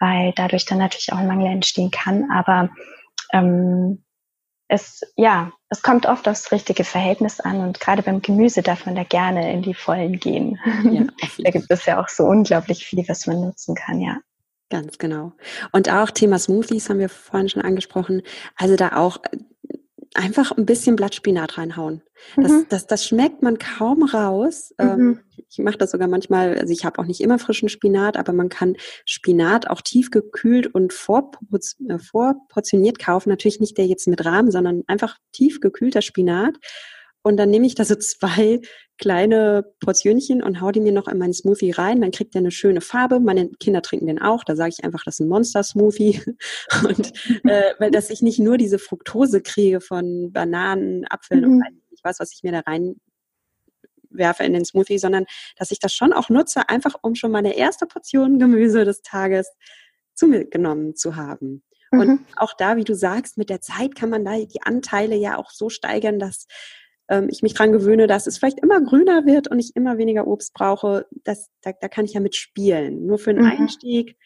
[0.00, 2.30] weil dadurch dann natürlich auch ein Mangel entstehen kann.
[2.30, 2.70] Aber
[3.32, 4.04] ähm,
[4.68, 8.94] es, ja, es kommt oft aufs richtige Verhältnis an und gerade beim Gemüse darf man
[8.94, 10.58] da gerne in die Vollen gehen.
[10.90, 11.04] Ja,
[11.38, 14.18] da gibt es ja auch so unglaublich viel, was man nutzen kann, ja.
[14.68, 15.32] Ganz genau.
[15.72, 18.20] Und auch Thema Smoothies haben wir vorhin schon angesprochen.
[18.56, 19.38] Also da auch äh,
[20.14, 22.02] einfach ein bisschen Blattspinat reinhauen.
[22.36, 22.66] Das, mhm.
[22.68, 24.74] das, das schmeckt man kaum raus.
[24.78, 25.20] Ähm, mhm.
[25.48, 28.48] Ich mache das sogar manchmal, also ich habe auch nicht immer frischen Spinat, aber man
[28.48, 33.30] kann Spinat auch tiefgekühlt und äh, vorportioniert kaufen.
[33.30, 36.56] Natürlich nicht der jetzt mit Rahmen, sondern einfach tiefgekühlter Spinat.
[37.22, 38.60] Und dann nehme ich da so zwei
[38.98, 42.00] kleine Portionchen und hau die mir noch in meinen Smoothie rein.
[42.00, 43.20] Dann kriegt der eine schöne Farbe.
[43.20, 44.44] Meine Kinder trinken den auch.
[44.44, 46.20] Da sage ich einfach, das ist ein Monster-Smoothie.
[46.86, 47.12] Und
[47.44, 51.56] äh, weil dass ich nicht nur diese Fructose kriege von Bananen, Apfeln mhm.
[51.56, 52.96] und ich weiß, was ich mir da rein
[54.10, 55.24] werfe in den Smoothie, sondern
[55.56, 59.50] dass ich das schon auch nutze, einfach um schon meine erste Portion Gemüse des Tages
[60.14, 61.62] zu mir genommen zu haben.
[61.90, 62.26] Und mhm.
[62.36, 65.50] auch da, wie du sagst, mit der Zeit kann man da die Anteile ja auch
[65.50, 66.46] so steigern, dass
[67.12, 70.26] ähm, ich mich dran gewöhne, dass es vielleicht immer grüner wird und ich immer weniger
[70.26, 73.04] Obst brauche, das, da, da kann ich ja mitspielen.
[73.04, 73.50] Nur für den mhm.
[73.50, 74.16] Einstieg,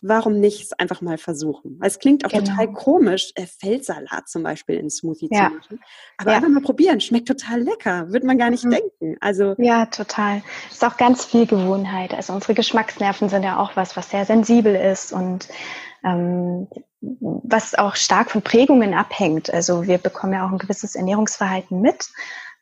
[0.00, 1.76] warum nicht es einfach mal versuchen?
[1.78, 2.44] Weil es klingt auch genau.
[2.44, 5.48] total komisch, äh, Feldsalat zum Beispiel in Smoothie ja.
[5.48, 5.80] zu machen.
[6.18, 6.36] Aber ja.
[6.36, 8.70] einfach mal probieren, schmeckt total lecker, würde man gar nicht mhm.
[8.70, 9.16] denken.
[9.20, 10.42] Also ja, total.
[10.70, 12.14] Ist auch ganz viel Gewohnheit.
[12.14, 15.48] Also unsere Geschmacksnerven sind ja auch was, was sehr sensibel ist und
[16.04, 16.68] ähm,
[17.00, 19.52] was auch stark von Prägungen abhängt.
[19.52, 22.08] Also wir bekommen ja auch ein gewisses Ernährungsverhalten mit,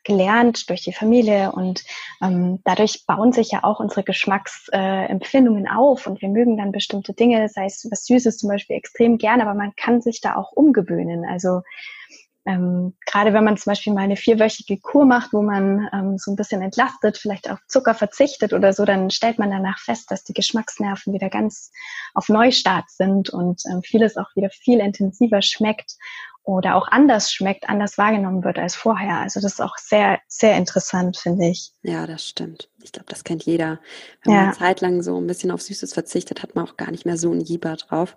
[0.05, 1.83] gelernt durch die Familie und
[2.21, 7.13] ähm, dadurch bauen sich ja auch unsere Geschmacksempfindungen äh, auf und wir mögen dann bestimmte
[7.13, 10.51] Dinge, sei es was Süßes zum Beispiel extrem gerne, aber man kann sich da auch
[10.53, 11.25] umgewöhnen.
[11.25, 11.61] Also
[12.47, 16.31] ähm, gerade wenn man zum Beispiel mal eine vierwöchige Kur macht, wo man ähm, so
[16.31, 20.23] ein bisschen entlastet, vielleicht auf Zucker verzichtet oder so, dann stellt man danach fest, dass
[20.23, 21.71] die Geschmacksnerven wieder ganz
[22.13, 25.95] auf Neustart sind und ähm, vieles auch wieder viel intensiver schmeckt
[26.45, 29.17] oder auch anders schmeckt, anders wahrgenommen wird als vorher.
[29.17, 31.71] Also das ist auch sehr, sehr interessant, finde ich.
[31.81, 32.69] Ja, das stimmt.
[32.83, 33.79] Ich glaube, das kennt jeder.
[34.23, 34.39] Wenn ja.
[34.39, 37.05] man eine Zeit lang so ein bisschen auf Süßes verzichtet, hat man auch gar nicht
[37.05, 38.15] mehr so ein Jieber drauf.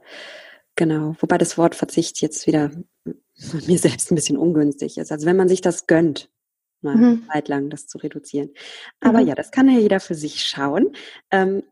[0.77, 1.17] Genau.
[1.21, 2.71] Wobei das Wort Verzicht jetzt wieder
[3.67, 5.11] mir selbst ein bisschen ungünstig ist.
[5.11, 6.29] Also wenn man sich das gönnt,
[6.83, 7.05] mal mhm.
[7.05, 8.51] eine Zeit lang das zu reduzieren.
[9.01, 9.29] Aber mhm.
[9.29, 10.93] ja, das kann ja jeder für sich schauen.
[11.31, 11.63] Ähm,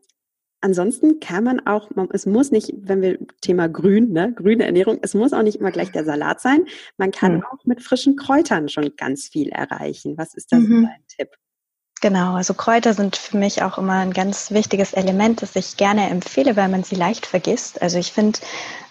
[0.61, 4.99] ansonsten kann man auch, man, es muss nicht, wenn wir Thema Grün, ne, grüne Ernährung,
[5.01, 6.65] es muss auch nicht immer gleich der Salat sein.
[6.97, 7.43] Man kann mhm.
[7.43, 10.17] auch mit frischen Kräutern schon ganz viel erreichen.
[10.17, 10.83] Was ist da so mhm.
[10.83, 11.29] dein Tipp?
[11.99, 16.09] Genau, also Kräuter sind für mich auch immer ein ganz wichtiges Element, das ich gerne
[16.09, 17.81] empfehle, weil man sie leicht vergisst.
[17.81, 18.37] Also ich finde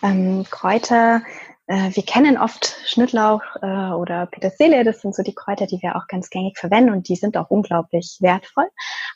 [0.02, 1.22] ähm, Kräuter
[1.68, 6.06] wir kennen oft Schnittlauch äh, oder Petersilie, das sind so die Kräuter, die wir auch
[6.06, 8.68] ganz gängig verwenden und die sind auch unglaublich wertvoll.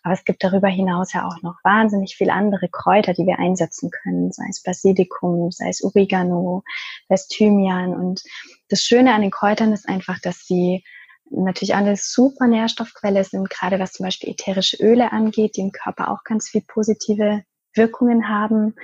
[0.03, 3.91] Aber es gibt darüber hinaus ja auch noch wahnsinnig viele andere Kräuter, die wir einsetzen
[3.91, 6.65] können, sei es Basilikum, sei es Oregano,
[7.09, 7.95] sei es Thymian.
[7.95, 8.23] Und
[8.69, 10.83] das Schöne an den Kräutern ist einfach, dass sie
[11.31, 16.11] natürlich eine super Nährstoffquelle sind, gerade was zum Beispiel ätherische Öle angeht, die im Körper
[16.11, 18.75] auch ganz viel positive Wirkungen haben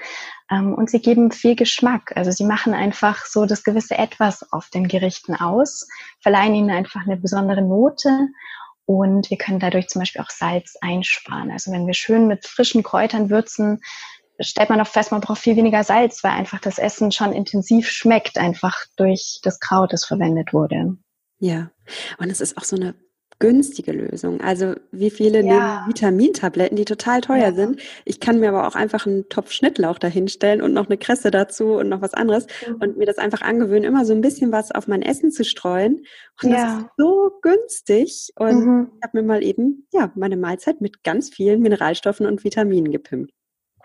[0.50, 2.12] ähm, und sie geben viel Geschmack.
[2.16, 5.88] Also sie machen einfach so das gewisse Etwas auf den Gerichten aus,
[6.20, 8.28] verleihen ihnen einfach eine besondere Note
[8.84, 11.50] und wir können dadurch zum Beispiel auch Salz einsparen.
[11.50, 13.80] Also wenn wir schön mit frischen Kräutern würzen,
[14.38, 17.88] stellt man auch fest, man braucht viel weniger Salz, weil einfach das Essen schon intensiv
[17.90, 20.96] schmeckt, einfach durch das Kraut, das verwendet wurde.
[21.38, 21.70] Ja,
[22.18, 22.94] und es ist auch so eine
[23.38, 24.40] günstige Lösung.
[24.40, 25.44] Also wie viele ja.
[25.44, 27.52] nehmen Vitamintabletten, die total teuer ja.
[27.52, 27.80] sind.
[28.04, 31.74] Ich kann mir aber auch einfach einen Topf Schnittlauch dahinstellen und noch eine Kresse dazu
[31.74, 32.76] und noch was anderes mhm.
[32.76, 36.04] und mir das einfach angewöhnen, immer so ein bisschen was auf mein Essen zu streuen.
[36.42, 36.56] Und ja.
[36.56, 38.30] das ist so günstig.
[38.36, 38.90] Und mhm.
[38.96, 43.32] ich habe mir mal eben ja meine Mahlzeit mit ganz vielen Mineralstoffen und Vitaminen gepimpt.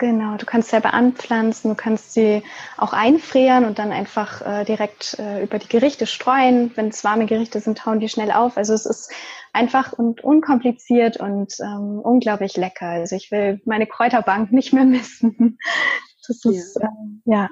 [0.01, 2.41] Genau, du kannst selber anpflanzen, du kannst sie
[2.75, 6.71] auch einfrieren und dann einfach äh, direkt äh, über die Gerichte streuen.
[6.73, 8.57] Wenn es warme Gerichte sind, hauen die schnell auf.
[8.57, 9.13] Also es ist
[9.53, 12.87] einfach und unkompliziert und ähm, unglaublich lecker.
[12.87, 15.59] Also ich will meine Kräuterbank nicht mehr missen.
[16.27, 16.91] Das ist ja, äh,
[17.25, 17.49] ja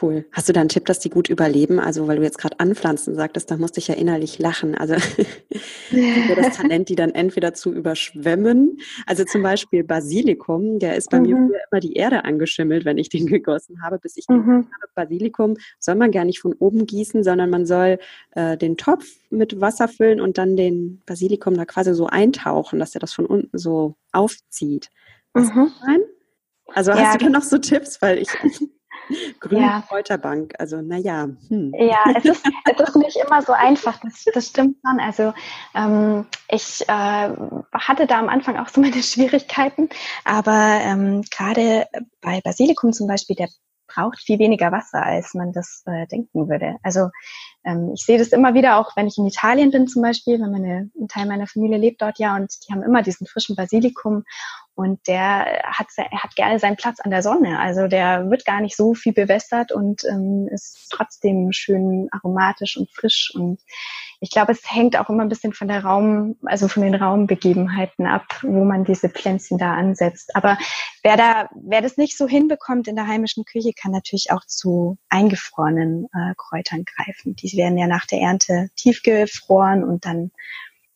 [0.00, 0.24] Cool.
[0.32, 1.78] Hast du da einen Tipp, dass die gut überleben?
[1.78, 4.74] Also, weil du jetzt gerade anpflanzen sagtest, da musste ich ja innerlich lachen.
[4.74, 4.94] Also,
[6.36, 8.78] das Talent, die dann entweder zu überschwemmen.
[9.06, 11.26] Also zum Beispiel Basilikum, der ist bei mhm.
[11.26, 14.46] mir immer die Erde angeschimmelt, wenn ich den gegossen habe, bis ich mhm.
[14.46, 14.92] habe.
[14.94, 17.98] Basilikum soll man gar nicht von oben gießen, sondern man soll
[18.32, 22.94] äh, den Topf mit Wasser füllen und dann den Basilikum da quasi so eintauchen, dass
[22.94, 24.90] er das von unten so aufzieht.
[25.34, 25.70] Mhm.
[26.74, 28.00] Also hast du da noch so Tipps?
[28.00, 28.28] Weil ich
[29.40, 29.82] Grüne ja.
[29.88, 31.28] Kräuterbank, also naja.
[31.48, 31.72] Hm.
[31.78, 35.00] Ja, es ist, es ist nicht immer so einfach, das, das stimmt schon.
[35.00, 35.32] Also
[35.74, 37.30] ähm, ich äh,
[37.72, 39.88] hatte da am Anfang auch so meine Schwierigkeiten,
[40.24, 41.86] aber ähm, gerade
[42.20, 43.48] bei Basilikum zum Beispiel, der
[43.94, 46.76] braucht viel weniger Wasser, als man das äh, denken würde.
[46.82, 47.10] Also
[47.64, 50.50] ähm, ich sehe das immer wieder, auch wenn ich in Italien bin zum Beispiel, wenn
[50.50, 54.24] meine, ein Teil meiner Familie lebt dort ja und die haben immer diesen frischen Basilikum
[54.74, 57.58] und der hat, er hat gerne seinen Platz an der Sonne.
[57.58, 62.90] Also der wird gar nicht so viel bewässert und ähm, ist trotzdem schön aromatisch und
[62.90, 63.32] frisch.
[63.34, 63.60] Und
[64.20, 68.06] ich glaube, es hängt auch immer ein bisschen von der Raum, also von den Raumbegebenheiten
[68.06, 70.34] ab, wo man diese Pflänzchen da ansetzt.
[70.34, 70.56] Aber
[71.02, 74.96] wer da, wer das nicht so hinbekommt in der heimischen Küche, kann natürlich auch zu
[75.10, 77.36] eingefrorenen äh, Kräutern greifen.
[77.36, 80.30] Die werden ja nach der Ernte tiefgefroren und dann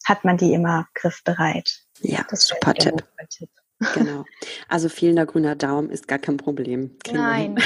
[0.06, 1.82] hat man die immer griffbereit.
[2.00, 3.04] Ja, das super Tipp.
[3.28, 3.50] Tipp.
[3.94, 4.24] Genau.
[4.68, 6.96] Also fehlender grüner Daumen ist gar kein Problem.
[7.12, 7.56] Nein.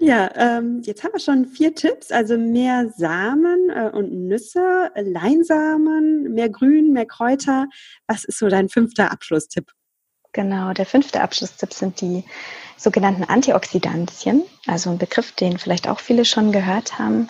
[0.00, 2.10] ja, ähm, jetzt haben wir schon vier Tipps.
[2.10, 7.68] Also mehr Samen äh, und Nüsse, Leinsamen, mehr Grün, mehr Kräuter.
[8.08, 9.70] Was ist so dein fünfter Abschlusstipp?
[10.32, 12.24] Genau, der fünfte Abschlusstipp sind die
[12.76, 17.28] sogenannten Antioxidantien, also ein Begriff, den vielleicht auch viele schon gehört haben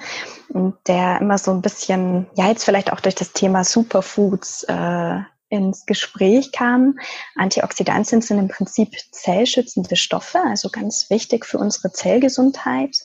[0.49, 5.21] und der immer so ein bisschen, ja jetzt vielleicht auch durch das Thema Superfoods äh,
[5.49, 6.99] ins Gespräch kam.
[7.37, 12.97] Antioxidantien sind im Prinzip zellschützende Stoffe, also ganz wichtig für unsere Zellgesundheit.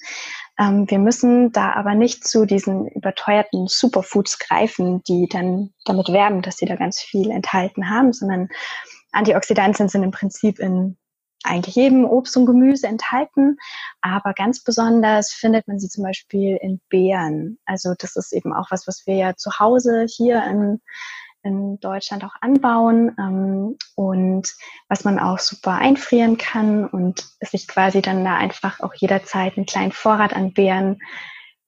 [0.60, 6.42] Ähm, wir müssen da aber nicht zu diesen überteuerten Superfoods greifen, die dann damit werben,
[6.42, 8.50] dass sie da ganz viel enthalten haben, sondern
[9.12, 10.98] Antioxidantien sind im Prinzip in
[11.44, 13.58] eigentlich jedem Obst und Gemüse enthalten,
[14.02, 17.60] aber ganz besonders findet man sie zum Beispiel in Beeren.
[17.66, 20.82] Also das ist eben auch was, was wir ja zu Hause hier in
[21.44, 24.54] in Deutschland auch anbauen ähm, und
[24.88, 29.66] was man auch super einfrieren kann und sich quasi dann da einfach auch jederzeit einen
[29.66, 31.00] kleinen Vorrat an Beeren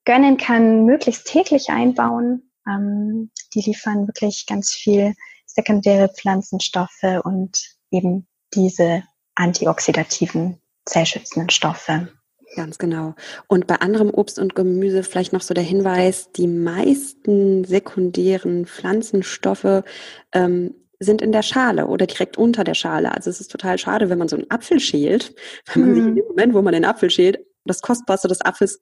[0.05, 2.51] gönnen kann, möglichst täglich einbauen.
[2.67, 5.13] Ähm, die liefern wirklich ganz viel
[5.45, 9.03] sekundäre Pflanzenstoffe und eben diese
[9.35, 12.09] antioxidativen, zellschützenden Stoffe.
[12.55, 13.15] Ganz genau.
[13.47, 19.83] Und bei anderem Obst und Gemüse vielleicht noch so der Hinweis, die meisten sekundären Pflanzenstoffe
[20.31, 23.13] ähm, sind in der Schale oder direkt unter der Schale.
[23.13, 25.35] Also es ist total schade, wenn man so einen Apfel schält,
[25.73, 25.95] wenn man mhm.
[25.95, 28.81] sich in dem Moment, wo man den Apfel schält, das Kostbarste des Apfels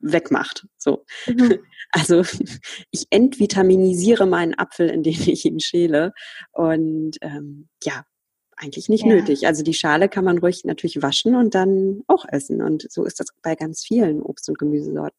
[0.00, 0.66] wegmacht.
[0.76, 1.04] So.
[1.26, 1.58] Mhm.
[1.90, 2.22] Also
[2.90, 6.12] ich entvitaminisiere meinen Apfel, indem ich ihn schäle.
[6.52, 8.04] Und ähm, ja,
[8.58, 9.14] eigentlich nicht ja.
[9.14, 9.46] nötig.
[9.46, 12.62] Also die Schale kann man ruhig natürlich waschen und dann auch essen.
[12.62, 15.16] Und so ist das bei ganz vielen Obst- und Gemüsesorten.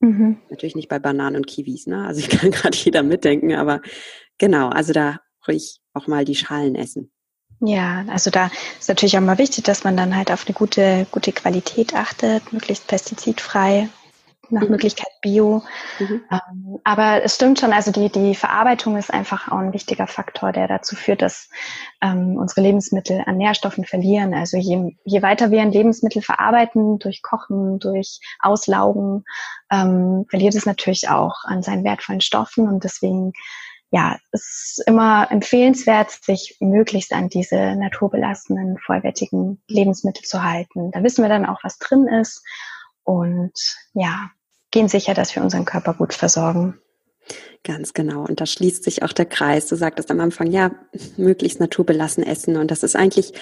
[0.00, 0.38] Mhm.
[0.48, 2.06] Natürlich nicht bei Bananen und Kiwis, ne?
[2.06, 3.80] Also ich kann gerade jeder mitdenken, aber
[4.38, 7.10] genau, also da ruhig auch mal die Schalen essen.
[7.62, 11.06] Ja, also da ist natürlich auch mal wichtig, dass man dann halt auf eine gute,
[11.10, 13.90] gute Qualität achtet, möglichst pestizidfrei,
[14.50, 14.70] nach mhm.
[14.70, 15.62] Möglichkeit Bio.
[15.98, 16.22] Mhm.
[16.30, 20.52] Ähm, aber es stimmt schon, also die, die Verarbeitung ist einfach auch ein wichtiger Faktor,
[20.52, 21.48] der dazu führt, dass
[22.00, 24.34] ähm, unsere Lebensmittel an Nährstoffen verlieren.
[24.34, 29.24] Also je, je weiter wir ein Lebensmittel verarbeiten, durch Kochen, durch Auslaugen,
[29.70, 33.32] ähm, verliert es natürlich auch an seinen wertvollen Stoffen und deswegen
[33.92, 40.92] ja, es ist immer empfehlenswert, sich möglichst an diese naturbelassenen, vollwertigen Lebensmittel zu halten.
[40.92, 42.44] Da wissen wir dann auch, was drin ist.
[43.02, 43.52] Und
[43.92, 44.30] ja,
[44.70, 46.78] gehen sicher, dass wir unseren Körper gut versorgen.
[47.62, 48.24] Ganz genau.
[48.24, 49.66] Und da schließt sich auch der Kreis.
[49.68, 50.72] Du sagtest am Anfang, ja,
[51.16, 52.56] möglichst naturbelassen essen.
[52.56, 53.32] Und das ist eigentlich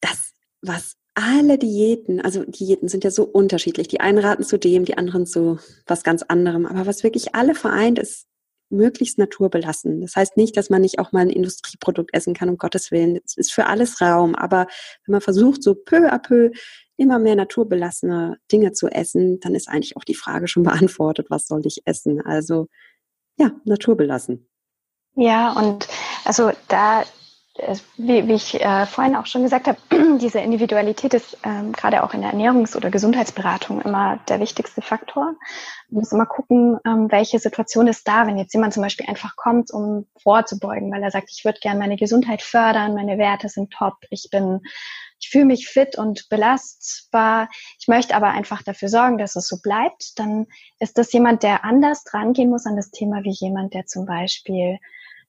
[0.00, 3.88] das, was alle Diäten, also Diäten sind ja so unterschiedlich.
[3.88, 6.64] Die einen raten zu dem, die anderen zu was ganz anderem.
[6.64, 8.26] Aber was wirklich alle vereint, ist
[8.70, 10.00] möglichst naturbelassen.
[10.00, 13.18] Das heißt nicht, dass man nicht auch mal ein Industrieprodukt essen kann, um Gottes Willen.
[13.24, 14.34] Es ist für alles Raum.
[14.34, 14.66] Aber
[15.06, 16.50] wenn man versucht, so peu à peu
[16.96, 21.46] immer mehr naturbelassene Dinge zu essen, dann ist eigentlich auch die Frage schon beantwortet, was
[21.46, 22.20] soll ich essen?
[22.20, 22.66] Also
[23.38, 24.48] ja, naturbelassen.
[25.14, 25.88] Ja, und
[26.24, 27.04] also da
[27.96, 29.78] wie, wie ich äh, vorhin auch schon gesagt habe,
[30.20, 35.34] diese Individualität ist ähm, gerade auch in der Ernährungs- oder Gesundheitsberatung immer der wichtigste Faktor.
[35.90, 39.34] Man muss immer gucken, ähm, welche Situation ist da, wenn jetzt jemand zum Beispiel einfach
[39.36, 43.72] kommt, um vorzubeugen, weil er sagt, ich würde gerne meine Gesundheit fördern, meine Werte sind
[43.72, 44.60] top, ich bin,
[45.18, 47.48] ich fühle mich fit und belastbar,
[47.80, 50.46] ich möchte aber einfach dafür sorgen, dass es so bleibt, dann
[50.78, 54.78] ist das jemand, der anders drangehen muss an das Thema wie jemand, der zum Beispiel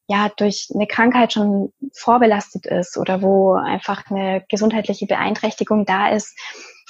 [0.10, 6.36] ja durch eine Krankheit schon vorbelastet ist oder wo einfach eine gesundheitliche Beeinträchtigung da ist,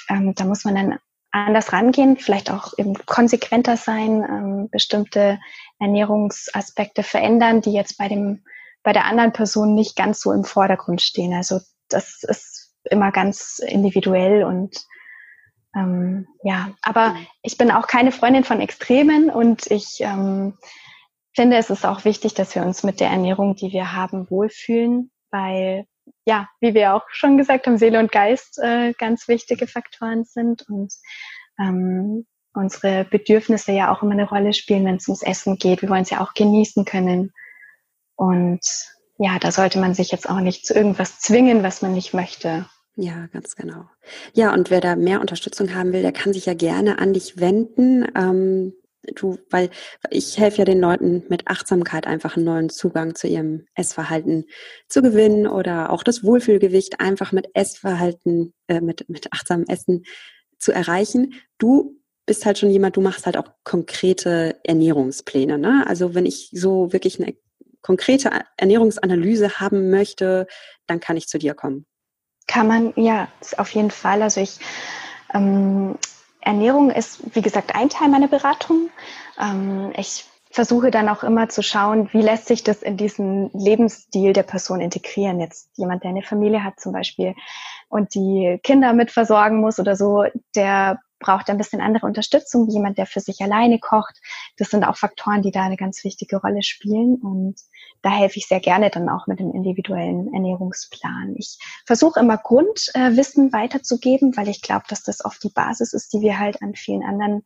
[0.09, 0.99] ähm, da muss man dann
[1.31, 5.37] anders rangehen, vielleicht auch eben konsequenter sein, ähm, bestimmte
[5.79, 8.43] Ernährungsaspekte verändern, die jetzt bei dem
[8.81, 11.33] bei der anderen Person nicht ganz so im Vordergrund stehen.
[11.33, 14.77] Also das ist immer ganz individuell und
[15.75, 20.57] ähm, ja, aber ich bin auch keine Freundin von Extremen und ich ähm,
[21.35, 25.11] finde, es ist auch wichtig, dass wir uns mit der Ernährung, die wir haben, wohlfühlen,
[25.31, 25.85] weil
[26.25, 30.67] ja, wie wir auch schon gesagt haben, Seele und Geist äh, ganz wichtige Faktoren sind
[30.67, 30.93] und
[31.59, 35.81] ähm, unsere Bedürfnisse ja auch immer eine Rolle spielen, wenn es ums Essen geht.
[35.81, 37.31] Wir wollen es ja auch genießen können.
[38.15, 38.61] Und
[39.17, 42.65] ja, da sollte man sich jetzt auch nicht zu irgendwas zwingen, was man nicht möchte.
[42.95, 43.85] Ja, ganz genau.
[44.33, 47.39] Ja, und wer da mehr Unterstützung haben will, der kann sich ja gerne an dich
[47.39, 48.05] wenden.
[48.15, 48.73] Ähm,
[49.15, 49.69] du, weil
[50.09, 54.45] ich helfe ja den Leuten mit Achtsamkeit einfach einen neuen Zugang zu ihrem Essverhalten
[54.87, 60.03] zu gewinnen oder auch das Wohlfühlgewicht einfach mit Essverhalten, äh, mit, mit achtsamem Essen
[60.57, 61.33] zu erreichen.
[61.57, 65.57] Du bist halt schon jemand, du machst halt auch konkrete Ernährungspläne.
[65.57, 65.83] Ne?
[65.87, 67.35] Also wenn ich so wirklich eine
[67.81, 70.45] konkrete Ernährungsanalyse haben möchte,
[70.85, 71.85] dann kann ich zu dir kommen.
[72.47, 74.21] Kann man, ja, auf jeden Fall.
[74.21, 74.59] Also ich
[75.33, 75.97] ähm,
[76.41, 78.89] Ernährung ist, wie gesagt, ein Teil meiner Beratung.
[79.39, 84.33] Ähm, ich versuche dann auch immer zu schauen, wie lässt sich das in diesen Lebensstil
[84.33, 85.39] der Person integrieren.
[85.39, 87.35] Jetzt jemand, der eine Familie hat zum Beispiel
[87.87, 90.23] und die Kinder mit versorgen muss oder so,
[90.55, 94.15] der braucht ein bisschen andere Unterstützung wie jemand, der für sich alleine kocht.
[94.57, 97.15] Das sind auch Faktoren, die da eine ganz wichtige Rolle spielen.
[97.15, 97.55] Und
[98.01, 101.35] da helfe ich sehr gerne dann auch mit dem individuellen Ernährungsplan.
[101.37, 106.21] Ich versuche immer Grundwissen weiterzugeben, weil ich glaube, dass das oft die Basis ist, die
[106.21, 107.43] wir halt an vielen anderen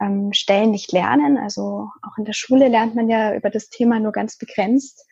[0.00, 1.38] ähm, Stellen nicht lernen.
[1.38, 5.06] Also auch in der Schule lernt man ja über das Thema nur ganz begrenzt.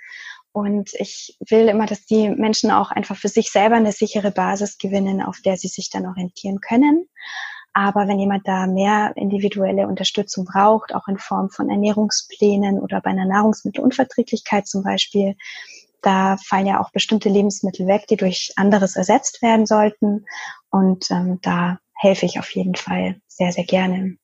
[0.52, 4.78] Und ich will immer, dass die Menschen auch einfach für sich selber eine sichere Basis
[4.78, 7.08] gewinnen, auf der sie sich dann orientieren können.
[7.74, 13.10] Aber wenn jemand da mehr individuelle Unterstützung braucht, auch in Form von Ernährungsplänen oder bei
[13.10, 15.34] einer Nahrungsmittelunverträglichkeit zum Beispiel,
[16.00, 20.26] da fallen ja auch bestimmte Lebensmittel weg, die durch anderes ersetzt werden sollten.
[20.70, 24.16] Und ähm, da helfe ich auf jeden Fall sehr, sehr gerne.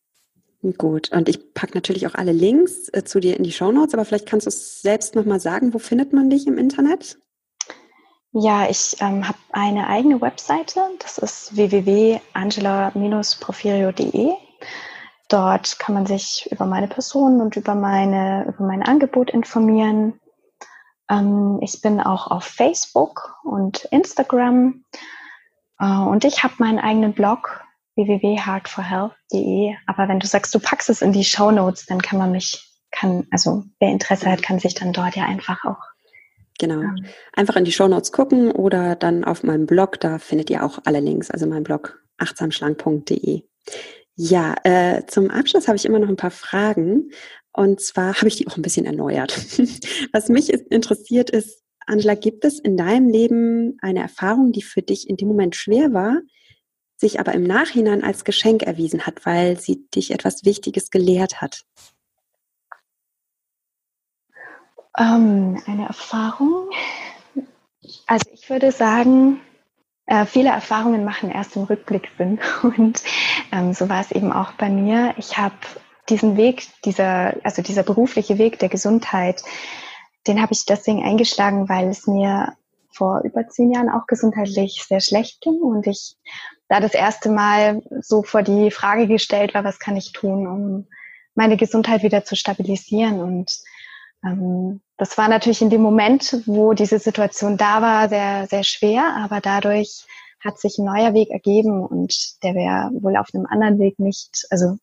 [0.77, 3.95] Gut, und ich packe natürlich auch alle Links äh, zu dir in die Show Notes,
[3.95, 7.19] aber vielleicht kannst du es selbst nochmal sagen, wo findet man dich im Internet?
[8.33, 14.35] Ja, ich ähm, habe eine eigene Webseite, das ist www.angela-porfirio.de.
[15.29, 20.21] Dort kann man sich über meine Person und über, meine, über mein Angebot informieren.
[21.11, 24.85] Ähm, ich bin auch auf Facebook und Instagram
[25.81, 27.65] äh, und ich habe meinen eigenen Blog
[27.97, 29.75] www.heartforhealth.de.
[29.87, 32.79] Aber wenn du sagst, du packst es in die Show Notes, dann kann man mich,
[32.93, 35.90] kann, also wer Interesse hat, kann sich dann dort ja einfach auch
[36.61, 36.83] Genau.
[37.33, 41.01] Einfach in die Shownotes gucken oder dann auf meinem Blog, da findet ihr auch alle
[41.01, 43.45] Links, also mein Blog achtsamschlank.de.
[44.15, 47.13] Ja, äh, zum Abschluss habe ich immer noch ein paar Fragen
[47.55, 49.35] und zwar habe ich die auch ein bisschen erneuert.
[50.13, 55.09] Was mich interessiert ist, Angela, gibt es in deinem Leben eine Erfahrung, die für dich
[55.09, 56.21] in dem Moment schwer war,
[56.99, 61.65] sich aber im Nachhinein als Geschenk erwiesen hat, weil sie dich etwas Wichtiges gelehrt hat?
[65.01, 66.69] Ähm, eine Erfahrung.
[68.07, 69.41] Also ich würde sagen,
[70.05, 72.39] äh, viele Erfahrungen machen erst im Rückblick Sinn.
[72.63, 73.03] Und
[73.51, 75.15] ähm, so war es eben auch bei mir.
[75.17, 75.55] Ich habe
[76.11, 79.43] diesen Weg, dieser, also dieser berufliche Weg der Gesundheit,
[80.27, 82.53] den habe ich deswegen eingeschlagen, weil es mir
[82.93, 86.17] vor über zehn Jahren auch gesundheitlich sehr schlecht ging und ich
[86.69, 90.87] da das erste Mal so vor die Frage gestellt war, was kann ich tun, um
[91.35, 93.61] meine Gesundheit wieder zu stabilisieren und
[94.23, 99.41] das war natürlich in dem Moment, wo diese Situation da war, sehr, sehr schwer, aber
[99.41, 100.05] dadurch
[100.41, 104.47] hat sich ein neuer Weg ergeben und der wäre wohl auf einem anderen Weg nicht,
[104.51, 104.79] also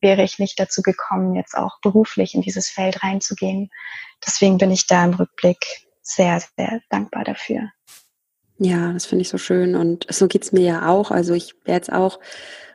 [0.00, 3.70] wäre ich nicht dazu gekommen, jetzt auch beruflich in dieses Feld reinzugehen.
[4.26, 5.58] Deswegen bin ich da im Rückblick
[6.02, 7.70] sehr, sehr dankbar dafür.
[8.58, 11.10] Ja, das finde ich so schön und so geht's mir ja auch.
[11.10, 12.20] Also ich wäre jetzt auch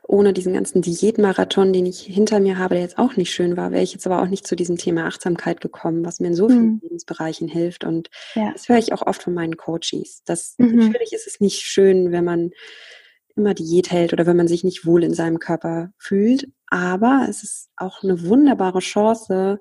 [0.10, 3.72] ohne diesen ganzen Diätmarathon, den ich hinter mir habe, der jetzt auch nicht schön war,
[3.72, 6.50] wäre ich jetzt aber auch nicht zu diesem Thema Achtsamkeit gekommen, was mir in so
[6.50, 6.80] vielen mhm.
[6.82, 7.84] Lebensbereichen hilft.
[7.84, 8.52] Und ja.
[8.52, 10.24] das höre ich auch oft von meinen Coaches.
[10.26, 10.78] Das, mhm.
[10.78, 12.50] Natürlich ist es nicht schön, wenn man
[13.36, 16.48] immer Diät hält oder wenn man sich nicht wohl in seinem Körper fühlt.
[16.72, 19.60] Aber es ist auch eine wunderbare Chance,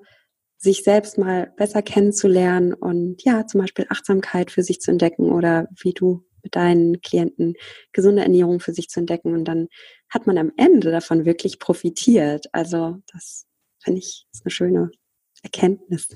[0.57, 5.67] sich selbst mal besser kennenzulernen und ja, zum Beispiel Achtsamkeit für sich zu entdecken oder
[5.79, 7.53] wie du mit deinen Klienten
[7.93, 9.33] gesunde Ernährung für sich zu entdecken.
[9.33, 9.67] Und dann
[10.09, 12.47] hat man am Ende davon wirklich profitiert.
[12.53, 13.45] Also das
[13.83, 14.91] finde ich ist eine schöne
[15.43, 16.09] Erkenntnis.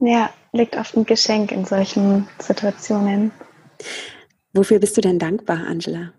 [0.00, 3.32] Ja, liegt oft ein Geschenk in solchen Situationen.
[4.52, 6.12] Wofür bist du denn dankbar, Angela?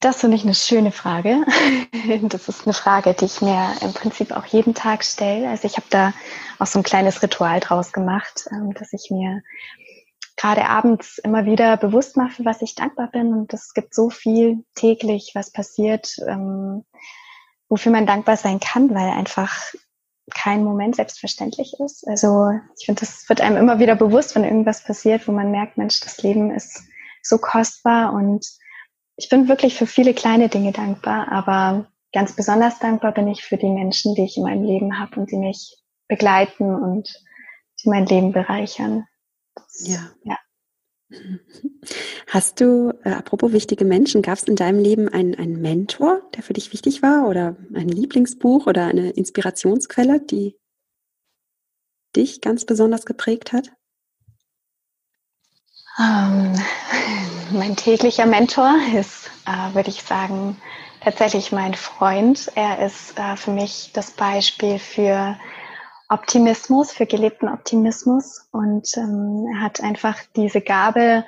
[0.00, 1.44] Das finde ich eine schöne Frage.
[2.22, 5.48] Das ist eine Frage, die ich mir im Prinzip auch jeden Tag stelle.
[5.48, 6.12] Also ich habe da
[6.58, 9.42] auch so ein kleines Ritual draus gemacht, ähm, dass ich mir
[10.42, 13.32] gerade abends immer wieder bewusst mache, für was ich dankbar bin.
[13.32, 16.84] Und es gibt so viel täglich, was passiert, ähm,
[17.68, 19.72] wofür man dankbar sein kann, weil einfach
[20.34, 22.08] kein Moment selbstverständlich ist.
[22.08, 25.78] Also ich finde, das wird einem immer wieder bewusst, wenn irgendwas passiert, wo man merkt,
[25.78, 26.82] Mensch, das Leben ist
[27.22, 28.44] so kostbar und
[29.16, 33.58] ich bin wirklich für viele kleine Dinge dankbar, aber ganz besonders dankbar bin ich für
[33.58, 35.76] die Menschen, die ich in meinem Leben habe und die mich
[36.08, 37.08] begleiten und
[37.82, 39.06] die mein Leben bereichern.
[39.80, 40.10] Ja.
[40.24, 40.38] ja.
[42.26, 46.42] Hast du, äh, apropos wichtige Menschen, gab es in deinem Leben einen, einen Mentor, der
[46.42, 50.56] für dich wichtig war oder ein Lieblingsbuch oder eine Inspirationsquelle, die
[52.16, 53.72] dich ganz besonders geprägt hat?
[55.98, 56.54] Ähm,
[57.52, 60.56] mein täglicher Mentor ist, äh, würde ich sagen,
[61.02, 62.50] tatsächlich mein Freund.
[62.54, 65.36] Er ist äh, für mich das Beispiel für
[66.12, 68.48] Optimismus, für gelebten Optimismus.
[68.52, 71.24] Und ähm, er hat einfach diese Gabe,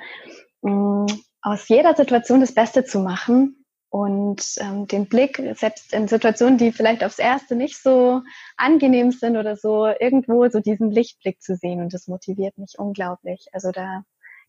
[0.63, 1.05] ähm,
[1.41, 6.71] aus jeder Situation das Beste zu machen und ähm, den Blick, selbst in Situationen, die
[6.71, 8.21] vielleicht aufs Erste nicht so
[8.57, 11.81] angenehm sind oder so, irgendwo so diesen Lichtblick zu sehen.
[11.81, 13.47] Und das motiviert mich unglaublich.
[13.53, 14.03] Also da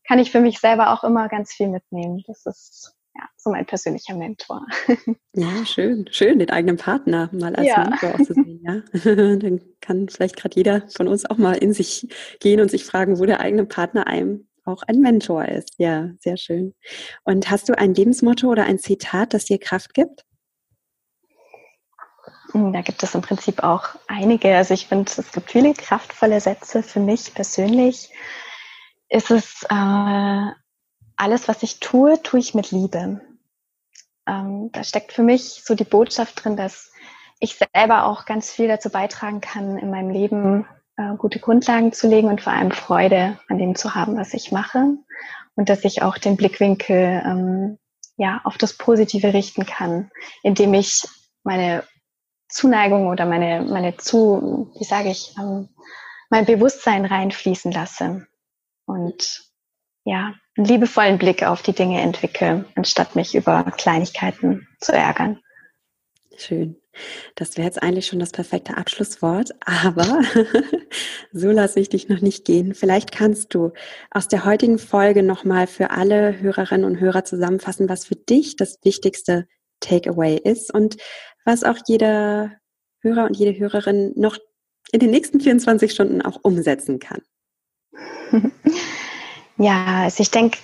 [0.08, 2.24] kann ich für mich selber auch immer ganz viel mitnehmen.
[2.26, 4.66] Das ist ja, so mein persönlicher Mentor.
[5.38, 7.84] Ja, schön, schön, den eigenen Partner mal als ja.
[7.84, 8.80] Mentor auch zu sehen, ja.
[9.36, 12.08] Dann kann vielleicht gerade jeder von uns auch mal in sich
[12.40, 15.74] gehen und sich fragen, wo der eigene Partner einem auch ein Mentor ist.
[15.76, 16.74] Ja, sehr schön.
[17.24, 20.24] Und hast du ein Lebensmotto oder ein Zitat, das dir Kraft gibt?
[22.52, 24.56] Hm, da gibt es im Prinzip auch einige.
[24.56, 28.10] Also ich finde, es gibt viele kraftvolle Sätze für mich persönlich.
[29.10, 30.50] Ist es äh,
[31.16, 33.20] alles, was ich tue, tue ich mit Liebe.
[34.26, 36.92] Ähm, da steckt für mich so die Botschaft drin, dass
[37.38, 42.08] ich selber auch ganz viel dazu beitragen kann, in meinem Leben äh, gute Grundlagen zu
[42.08, 44.96] legen und vor allem Freude an dem zu haben, was ich mache.
[45.54, 47.78] Und dass ich auch den Blickwinkel ähm,
[48.16, 50.10] ja, auf das Positive richten kann,
[50.42, 51.06] indem ich
[51.44, 51.84] meine
[52.48, 55.68] Zuneigung oder meine, meine zu, wie sage ich, ähm,
[56.30, 58.26] mein Bewusstsein reinfließen lasse.
[58.86, 59.46] Und
[60.06, 65.40] ja, einen liebevollen Blick auf die Dinge entwickle, anstatt mich über Kleinigkeiten zu ärgern.
[66.36, 66.76] Schön.
[67.34, 70.22] Das wäre jetzt eigentlich schon das perfekte Abschlusswort, aber
[71.32, 72.74] so lasse ich dich noch nicht gehen.
[72.74, 73.72] Vielleicht kannst du
[74.12, 78.78] aus der heutigen Folge nochmal für alle Hörerinnen und Hörer zusammenfassen, was für dich das
[78.84, 79.48] wichtigste
[79.80, 80.96] Takeaway ist und
[81.44, 82.52] was auch jeder
[83.00, 84.38] Hörer und jede Hörerin noch
[84.92, 87.22] in den nächsten 24 Stunden auch umsetzen kann.
[89.58, 90.58] Ja, also ich denke,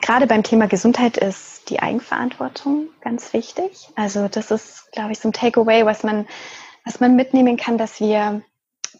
[0.00, 3.88] gerade beim Thema Gesundheit ist die Eigenverantwortung ganz wichtig.
[3.94, 6.26] Also das ist, glaube ich, so ein Takeaway, was man,
[6.84, 8.42] was man mitnehmen kann, dass wir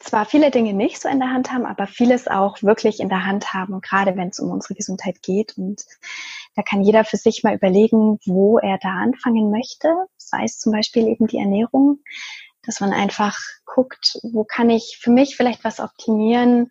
[0.00, 3.26] zwar viele Dinge nicht so in der Hand haben, aber vieles auch wirklich in der
[3.26, 5.56] Hand haben, gerade wenn es um unsere Gesundheit geht.
[5.56, 5.84] Und
[6.56, 9.94] da kann jeder für sich mal überlegen, wo er da anfangen möchte.
[10.16, 12.00] Sei es zum Beispiel eben die Ernährung,
[12.62, 16.70] dass man einfach guckt, wo kann ich für mich vielleicht was optimieren,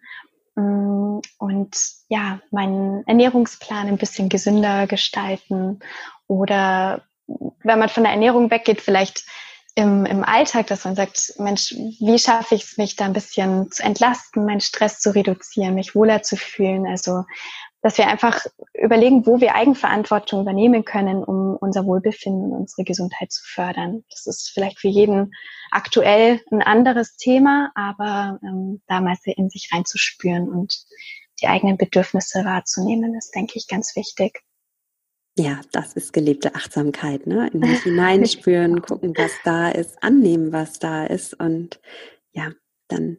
[0.56, 1.78] und
[2.10, 5.80] ja, meinen Ernährungsplan ein bisschen gesünder gestalten
[6.28, 9.26] oder wenn man von der Ernährung weggeht, vielleicht
[9.76, 13.72] im, im Alltag, dass man sagt, Mensch, wie schaffe ich es, mich da ein bisschen
[13.72, 16.86] zu entlasten, meinen Stress zu reduzieren, mich wohler zu fühlen.
[16.86, 17.24] Also
[17.84, 23.32] dass wir einfach überlegen, wo wir Eigenverantwortung übernehmen können, um unser Wohlbefinden und unsere Gesundheit
[23.34, 24.06] zu fördern.
[24.10, 25.34] Das ist vielleicht für jeden
[25.70, 30.86] aktuell ein anderes Thema, aber ähm, da mal in sich reinzuspüren und
[31.42, 34.42] die eigenen Bedürfnisse wahrzunehmen, ist, denke ich, ganz wichtig.
[35.38, 37.50] Ja, das ist gelebte Achtsamkeit, ne?
[37.52, 41.82] In mich hineinspüren, gucken, was da ist, annehmen, was da ist und
[42.32, 42.52] ja,
[42.88, 43.18] dann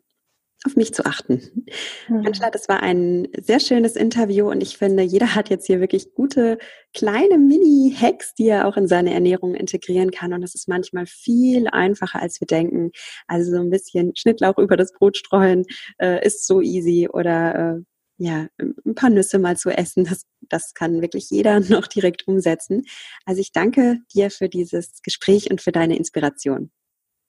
[0.65, 1.67] auf mich zu achten.
[2.09, 2.27] Mhm.
[2.27, 6.15] Angela, das war ein sehr schönes Interview und ich finde, jeder hat jetzt hier wirklich
[6.15, 6.59] gute
[6.95, 10.33] kleine Mini-Hacks, die er auch in seine Ernährung integrieren kann.
[10.33, 12.93] Und das ist manchmal viel einfacher, als wir denken.
[13.27, 15.65] Also so ein bisschen Schnittlauch über das Brot streuen
[15.99, 17.83] äh, ist so easy oder äh,
[18.17, 20.05] ja, ein paar Nüsse mal zu essen.
[20.05, 22.85] Das, das kann wirklich jeder noch direkt umsetzen.
[23.27, 26.71] Also ich danke dir für dieses Gespräch und für deine Inspiration.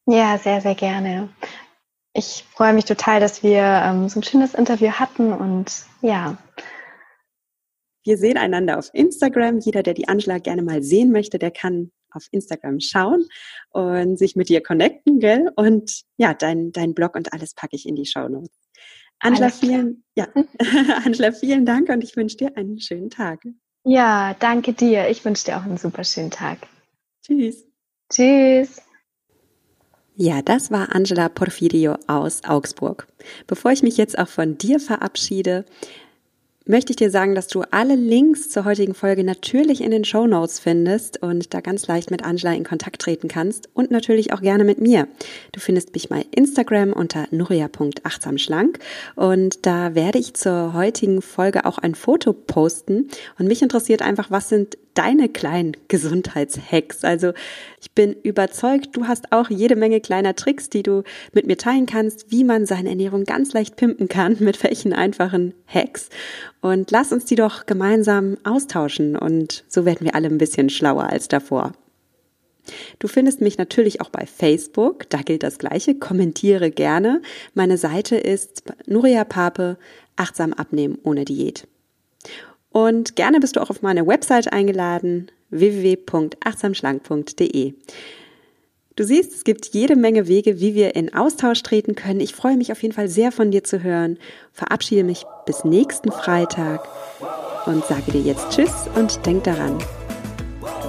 [0.08, 1.30] Ja, sehr, sehr gerne.
[2.18, 6.38] Ich freue mich total, dass wir ähm, so ein schönes Interview hatten und ja.
[8.06, 9.60] Wir sehen einander auf Instagram.
[9.60, 13.28] Jeder, der die Angela gerne mal sehen möchte, der kann auf Instagram schauen
[13.72, 15.52] und sich mit dir connecten, gell?
[15.58, 18.56] Und ja, dein, dein Blog und alles packe ich in die Show Notes.
[19.20, 20.28] Angela, vielen, ja,
[21.04, 23.42] Angela, vielen Dank und ich wünsche dir einen schönen Tag.
[23.84, 25.10] Ja, danke dir.
[25.10, 26.60] Ich wünsche dir auch einen super schönen Tag.
[27.26, 27.66] Tschüss.
[28.10, 28.85] Tschüss.
[30.18, 33.06] Ja, das war Angela Porfirio aus Augsburg.
[33.48, 35.66] Bevor ich mich jetzt auch von dir verabschiede,
[36.66, 40.26] möchte ich dir sagen, dass du alle Links zur heutigen Folge natürlich in den Show
[40.26, 44.42] Notes findest und da ganz leicht mit Angela in Kontakt treten kannst und natürlich auch
[44.42, 45.10] gerne mit mir.
[45.52, 48.80] Du findest mich bei Instagram unter nuria.achtsamschlank
[49.16, 54.32] und da werde ich zur heutigen Folge auch ein Foto posten und mich interessiert einfach,
[54.32, 57.04] was sind deine kleinen Gesundheitshacks?
[57.04, 57.34] Also
[57.82, 61.86] ich bin überzeugt, du hast auch jede Menge kleiner Tricks, die du mit mir teilen
[61.86, 66.10] kannst, wie man seine Ernährung ganz leicht pimpen kann, mit welchen einfachen Hacks.
[66.62, 71.04] Und lass uns die doch gemeinsam austauschen und so werden wir alle ein bisschen schlauer
[71.04, 71.74] als davor.
[73.00, 77.22] Du findest mich natürlich auch bei Facebook, da gilt das Gleiche, kommentiere gerne.
[77.54, 79.78] Meine Seite ist Nuria Pape,
[80.16, 81.68] achtsam abnehmen ohne Diät.
[82.76, 87.74] Und gerne bist du auch auf meine Website eingeladen, www.achtsamschlank.de.
[88.98, 92.20] Du siehst, es gibt jede Menge Wege, wie wir in Austausch treten können.
[92.20, 94.18] Ich freue mich auf jeden Fall sehr von dir zu hören.
[94.52, 96.86] Verabschiede mich bis nächsten Freitag
[97.66, 99.78] und sage dir jetzt Tschüss und denk daran.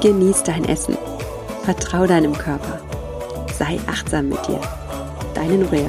[0.02, 0.98] Genieß dein Essen.
[1.62, 2.80] Vertrau deinem Körper.
[3.56, 4.60] Sei achtsam mit dir.
[5.36, 5.88] Deine Nuria.